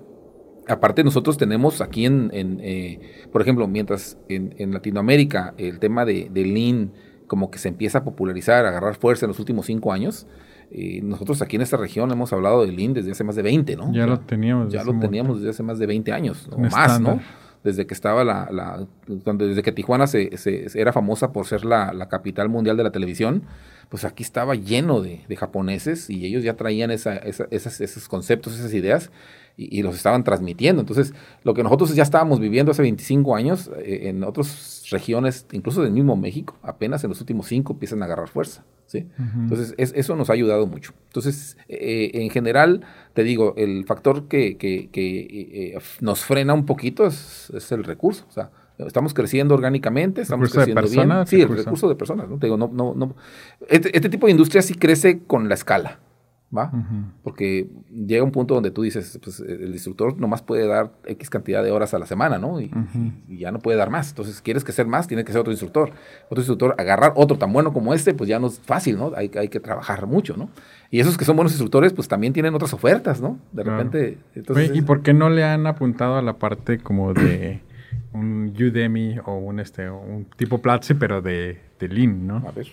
[0.67, 2.99] Aparte, nosotros tenemos aquí en, eh,
[3.31, 6.93] por ejemplo, mientras en, Latinoamérica el tema de, Lean
[7.27, 10.27] como que se empieza a popularizar, a agarrar fuerza en los últimos cinco años,
[10.71, 13.75] eh, nosotros aquí en esta región hemos hablado de Lean desde hace más de 20,
[13.75, 13.93] ¿no?
[13.93, 14.73] Ya lo teníamos.
[14.73, 17.19] Ya lo teníamos desde hace más de 20 años, o más, ¿no?
[17.63, 22.09] Desde que estaba la, desde que Tijuana se, se, era famosa por ser la, la,
[22.09, 23.43] capital mundial de la televisión,
[23.89, 28.73] pues aquí estaba lleno de, japoneses y ellos ya traían esa, esa, esos conceptos, esas
[28.73, 29.11] ideas
[29.57, 30.81] y, los estaban transmitiendo.
[30.81, 35.81] Entonces, lo que nosotros ya estábamos viviendo hace 25 años eh, en otras regiones, incluso
[35.81, 38.63] del mismo México, apenas en los últimos cinco empiezan a agarrar fuerza.
[38.85, 39.07] ¿sí?
[39.17, 40.93] Entonces, eso nos ha ayudado mucho.
[41.07, 42.81] Entonces, eh, en general,
[43.13, 47.83] te digo, el factor que, que, que eh, nos frena un poquito es, es, el
[47.83, 48.25] recurso.
[48.29, 51.27] O sea, estamos creciendo orgánicamente, estamos creciendo bien.
[51.27, 52.29] Sí, el recurso de personas.
[52.29, 52.37] ¿no?
[52.37, 53.15] Te digo, no, no, no.
[53.69, 55.99] Este, este tipo de industria sí crece con la escala.
[56.55, 56.71] ¿Va?
[57.23, 61.63] Porque llega un punto donde tú dices, pues el instructor nomás puede dar X cantidad
[61.63, 62.59] de horas a la semana, ¿no?
[62.59, 62.71] Y,
[63.29, 64.09] ya no puede dar más.
[64.09, 65.91] Entonces, quieres que ser más, tiene que ser otro instructor.
[66.25, 69.11] Otro instructor, agarrar otro tan bueno como este, pues ya no es fácil, ¿no?
[69.15, 70.49] Hay, hay que trabajar mucho, ¿no?
[70.89, 73.39] Y esos que son buenos instructores, pues también tienen otras ofertas, ¿no?
[73.53, 74.17] De repente.
[74.35, 77.61] Entonces, ¿Y por qué no le han apuntado a la parte como de
[78.13, 82.37] un Udemy o un, este, un tipo Platzi, pero de, de Lean, ¿no?
[82.47, 82.67] A ver.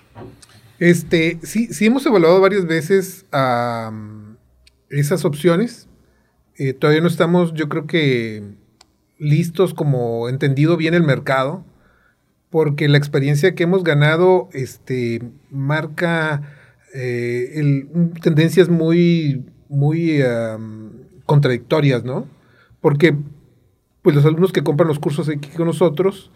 [0.78, 3.26] Este, sí, sí hemos evaluado varias veces
[4.90, 5.88] esas opciones.
[6.56, 8.42] Eh, todavía no estamos, yo creo que
[9.18, 11.64] listos como entendido bien el mercado,
[12.50, 15.20] porque la experiencia que hemos ganado este,
[15.50, 16.42] marca
[16.94, 17.86] eh,
[18.22, 20.22] tendencias muy, muy
[21.26, 22.26] contradictorias, ¿no?
[22.80, 23.16] Porque
[24.02, 26.30] pues los alumnos que compran los cursos aquí con nosotros,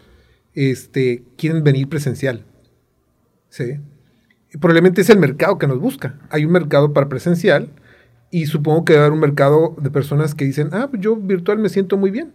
[0.53, 2.45] este, quieren venir presencial.
[3.49, 3.79] ¿sí?
[4.59, 6.15] Probablemente es el mercado que nos busca.
[6.29, 7.69] Hay un mercado para presencial
[8.31, 11.15] y supongo que va a haber un mercado de personas que dicen, ah, pues yo
[11.15, 12.33] virtual me siento muy bien.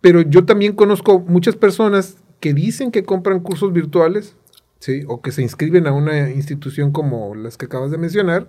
[0.00, 4.36] Pero yo también conozco muchas personas que dicen que compran cursos virtuales,
[4.78, 5.02] ¿sí?
[5.08, 8.46] O que se inscriben a una institución como las que acabas de mencionar,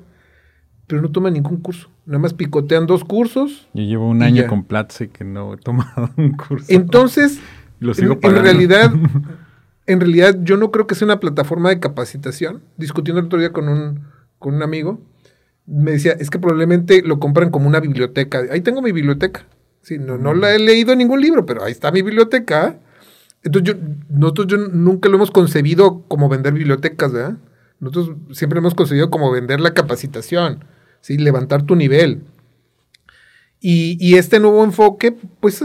[0.88, 1.90] pero no toman ningún curso.
[2.06, 3.68] Nada más picotean dos cursos.
[3.74, 6.68] Yo llevo un año con Platzi que no he tomado un curso.
[6.70, 7.40] Entonces,
[7.82, 8.92] en realidad
[9.88, 12.62] en realidad yo no creo que sea una plataforma de capacitación.
[12.78, 14.08] Discutiendo el otro día con un,
[14.40, 15.02] con un amigo,
[15.66, 18.44] me decía, es que probablemente lo compran como una biblioteca.
[18.52, 19.46] Ahí tengo mi biblioteca.
[19.82, 22.80] Sí, no, no la he leído en ningún libro, pero ahí está mi biblioteca.
[23.44, 27.38] Entonces yo, nosotros yo nunca lo hemos concebido como vender bibliotecas, ¿verdad?
[27.80, 30.64] Nosotros siempre hemos concebido como vender la capacitación,
[31.02, 31.18] ¿sí?
[31.18, 32.22] levantar tu nivel.
[33.60, 35.64] Y, y, este nuevo enfoque, pues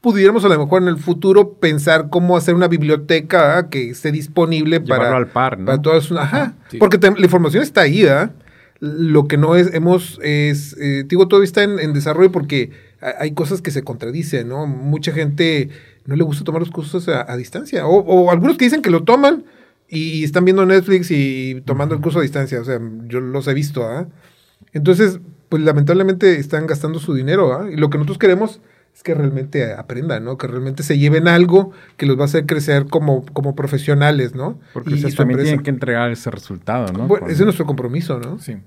[0.00, 4.80] pudiéramos a lo mejor en el futuro pensar cómo hacer una biblioteca que esté disponible
[4.80, 5.66] para, al par, ¿no?
[5.66, 6.10] para todas.
[6.12, 8.32] Ajá, porque la información está ahí, ¿verdad?
[8.80, 12.70] Lo que no es, hemos, es, eh, digo, todavía está en, desarrollo porque
[13.18, 14.66] hay cosas que se contradicen, ¿no?
[14.66, 15.68] Mucha gente
[16.06, 19.44] no le gusta tomar los cursos a, distancia, o, algunos que dicen que lo toman
[19.86, 23.54] y, están viendo Netflix y tomando el curso a distancia, o sea, yo los he
[23.54, 24.06] visto, ¿ah?
[24.72, 25.20] Entonces,
[25.50, 27.70] pues lamentablemente están gastando su dinero, ¿ah?
[27.70, 28.60] Y lo que nosotros queremos
[28.94, 30.36] es que realmente aprendan, ¿no?
[30.36, 34.60] Que realmente se lleven algo que los va a hacer crecer como, como profesionales, ¿no?
[34.74, 37.06] Porque y, también tienen que entregar ese resultado, ¿no?
[37.06, 38.38] Bueno, ese es nuestro compromiso, ¿no?
[38.38, 38.58] Sí.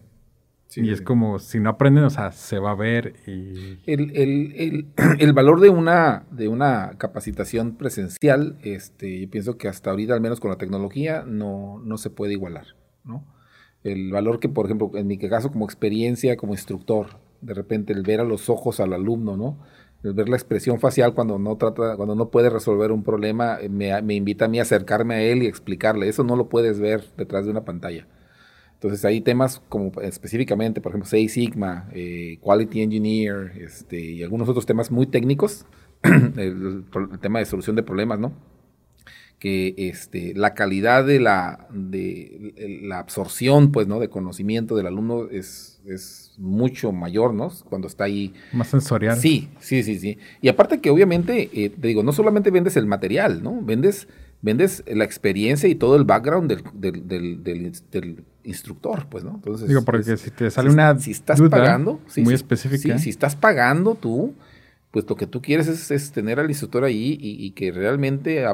[0.76, 3.80] y es como, si no aprenden, o sea, se va a ver y...
[3.86, 10.22] El, valor de una, de una capacitación presencial, este, yo pienso que hasta ahorita, al
[10.22, 12.66] menos con la tecnología, no, no se puede igualar,
[13.04, 13.24] ¿no?
[13.84, 18.04] El valor que, por ejemplo, en mi caso como experiencia, como instructor, de repente el
[18.04, 19.60] ver a los ojos al alumno, ¿no?
[20.12, 24.14] Ver la expresión facial cuando no trata, cuando no puede resolver un problema, eh, me,
[24.14, 26.10] invita a mí a acercarme a él y explicarle.
[26.10, 28.08] Eso no lo puedes ver detrás de una pantalla.
[28.74, 34.50] Entonces hay temas como específicamente, por ejemplo, Seis Sigma, eh, Quality Engineer, este, y algunos
[34.50, 35.66] otros temas muy técnicos,
[36.04, 36.84] el,
[37.22, 38.34] tema de solución de problemas, ¿no?
[39.40, 44.00] Que este, la calidad de la, de la absorción, pues, ¿no?
[44.02, 47.52] De conocimiento del alumno es, es mucho mayor, ¿no?
[47.70, 48.34] Cuando está ahí.
[48.52, 49.18] Más sensorial.
[49.18, 50.18] Sí, sí, sí, sí.
[50.42, 53.62] Y aparte que obviamente, eh, te digo, no solamente vendes el material, ¿no?
[53.62, 54.08] Vendes,
[54.42, 59.36] vendes la experiencia y todo el background del, del, del, instructor, pues, ¿no?
[59.36, 62.98] Entonces, digo, porque si te sale una si estás pagando, muy específica.
[62.98, 64.34] si estás pagando tú,
[64.94, 68.46] pues lo que tú quieres es, tener al instructor ahí y, que realmente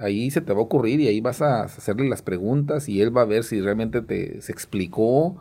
[0.00, 3.16] ahí se te va a ocurrir y ahí vas a hacerle las preguntas y él
[3.16, 5.40] va a ver si realmente te se explicó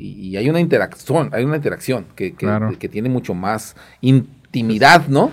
[0.00, 5.30] y, hay una interacción, hay una interacción que, que, tiene mucho más intimidad, ¿no?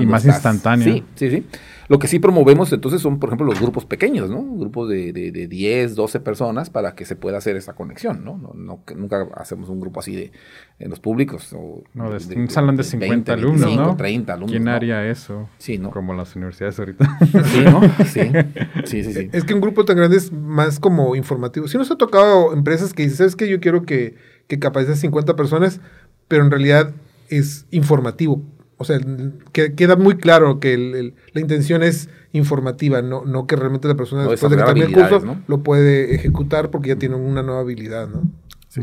[0.00, 0.84] y más instantánea.
[0.84, 1.46] Sí, sí, sí.
[1.88, 4.42] Lo que sí promovemos entonces son, por ejemplo, los grupos pequeños, ¿no?
[4.42, 8.36] Grupos de, de, de 10, 12 personas para que se pueda hacer esa conexión, ¿no?
[8.36, 10.32] no, no nunca hacemos un grupo así de
[10.78, 11.52] en los públicos.
[11.54, 13.96] O no, de, un salón de 50 alumnos, ¿no?
[13.96, 14.52] 30 alumnos.
[14.52, 15.48] ¿Quién haría eso?
[15.58, 15.90] Sí, ¿no?
[15.90, 17.18] Como las universidades ahorita.
[17.44, 17.80] Sí, ¿no?
[18.04, 18.20] Sí.
[18.84, 19.30] sí, sí, sí.
[19.38, 21.68] Es que un grupo tan grande es más como informativo.
[21.68, 23.48] Sí nos ha tocado empresas que dicen, ¿sabes qué?
[23.48, 24.16] Yo quiero que,
[24.46, 25.80] que capacite 50 personas,
[26.28, 26.92] pero en realidad
[27.28, 28.42] es informativo
[28.78, 28.98] o sea,
[29.52, 34.22] que, queda muy claro que la intención es informativa, no, no que realmente la persona
[34.26, 38.08] después de que termine el curso lo puede ejecutar porque ya tiene una nueva habilidad,
[38.08, 38.22] ¿no?
[38.68, 38.82] Sí.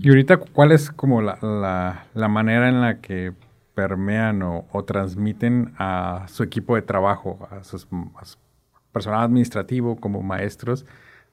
[0.00, 3.32] Y ahorita, ¿cuál es como la, manera en la que
[3.74, 7.86] permean o, transmiten a su equipo de trabajo, a, sus,
[8.90, 10.86] personal administrativo como maestros,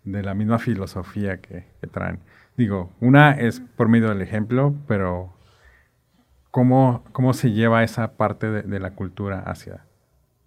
[0.04, 2.20] de la misma filosofía que, que traen?
[2.58, 5.34] Digo, una es por medio del ejemplo, pero
[6.52, 9.86] ¿Cómo, ¿Cómo se lleva esa parte de, la cultura hacia,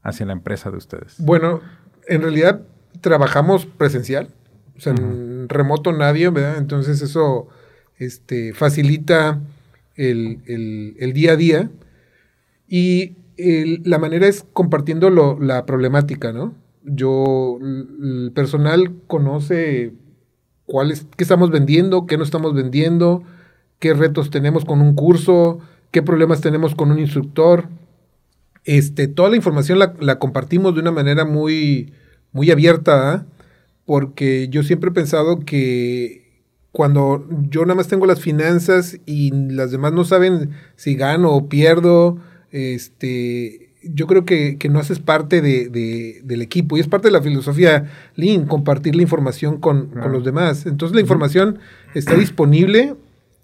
[0.02, 1.16] hacia la empresa de ustedes?
[1.18, 1.60] Bueno,
[2.08, 2.62] en realidad
[3.00, 4.28] trabajamos presencial,
[4.76, 6.58] o sea, en remoto nadie, ¿verdad?
[6.58, 7.48] Entonces eso
[7.98, 9.40] este, facilita
[9.94, 11.70] el, día a día
[12.66, 13.16] y
[13.84, 16.54] la manera es compartiendo la problemática, ¿no?
[16.84, 19.92] Yo, el personal conoce
[20.66, 23.22] cuál es, qué estamos vendiendo, qué no estamos vendiendo,
[23.78, 25.60] qué retos tenemos con un curso,
[25.92, 27.68] qué problemas tenemos con un instructor.
[28.64, 31.92] Este, toda la información la, compartimos de una manera muy,
[32.32, 33.26] muy abierta, ¿ah?
[33.84, 36.22] porque yo siempre he pensado que
[36.72, 41.48] cuando yo nada más tengo las finanzas y las demás no saben si gano o
[41.48, 42.18] pierdo,
[42.50, 47.20] este, yo creo que, no haces parte de, del equipo y es parte de la
[47.20, 50.64] filosofía Lean, compartir la información con, con los demás.
[50.64, 51.58] Entonces la información
[51.94, 52.94] está disponible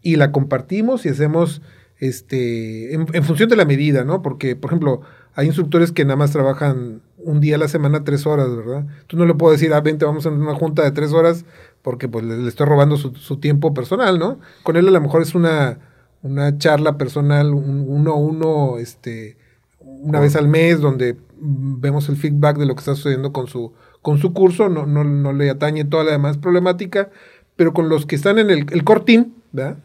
[0.01, 1.61] y la compartimos y hacemos
[2.01, 4.23] este, en, función de la medida, ¿no?
[4.23, 5.01] Porque, por ejemplo,
[5.35, 8.87] hay instructores que nada más trabajan un día a la semana, tres horas, ¿verdad?
[9.07, 11.45] Tú no le puedo decir, ah, vente, vamos a una junta de tres horas,
[11.83, 14.39] porque pues le, estoy robando su, tiempo personal, ¿no?
[14.63, 15.79] Con él a lo mejor es una,
[16.23, 19.37] una charla personal, un, uno a uno, este,
[19.81, 23.73] una vez al mes, donde vemos el feedback de lo que está sucediendo con su,
[24.03, 27.11] con su curso, no, no, no le atañe toda la demás problemática,
[27.57, 29.79] pero con los que están en el, el core ¿verdad?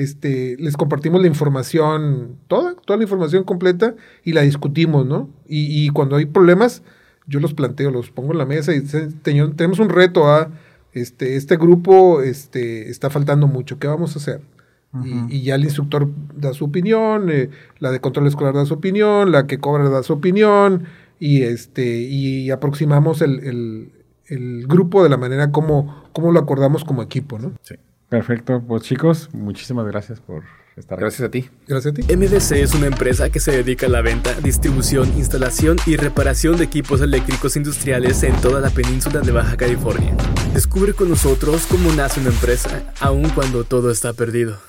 [0.00, 3.94] Este, les compartimos la información, toda, toda la información completa
[4.24, 5.28] y la discutimos, ¿no?
[5.46, 6.82] Y, cuando hay problemas,
[7.26, 8.82] yo los planteo, los pongo en la mesa y
[9.22, 10.50] tenemos un reto a, ¿ah?
[10.92, 14.40] este, este grupo este, está faltando mucho, ¿qué vamos a hacer?
[15.04, 19.30] y, ya el instructor da su opinión, eh, la de control escolar da su opinión,
[19.30, 20.84] la que cobra da su opinión
[21.20, 23.92] y, este, y aproximamos el,
[24.66, 27.52] grupo de la manera como, como lo acordamos como equipo, ¿no?
[27.62, 27.74] Sí.
[28.10, 30.42] Perfecto, pues chicos, muchísimas gracias por
[30.76, 31.02] estar aquí.
[31.02, 31.48] Gracias a ti.
[31.68, 32.16] Gracias a ti.
[32.16, 36.64] MDC es una empresa que se dedica a la venta, distribución, instalación y reparación de
[36.64, 40.16] equipos eléctricos industriales en toda la península de Baja California.
[40.52, 44.60] Descubre con nosotros cómo nace una empresa, aun cuando todo está perdido.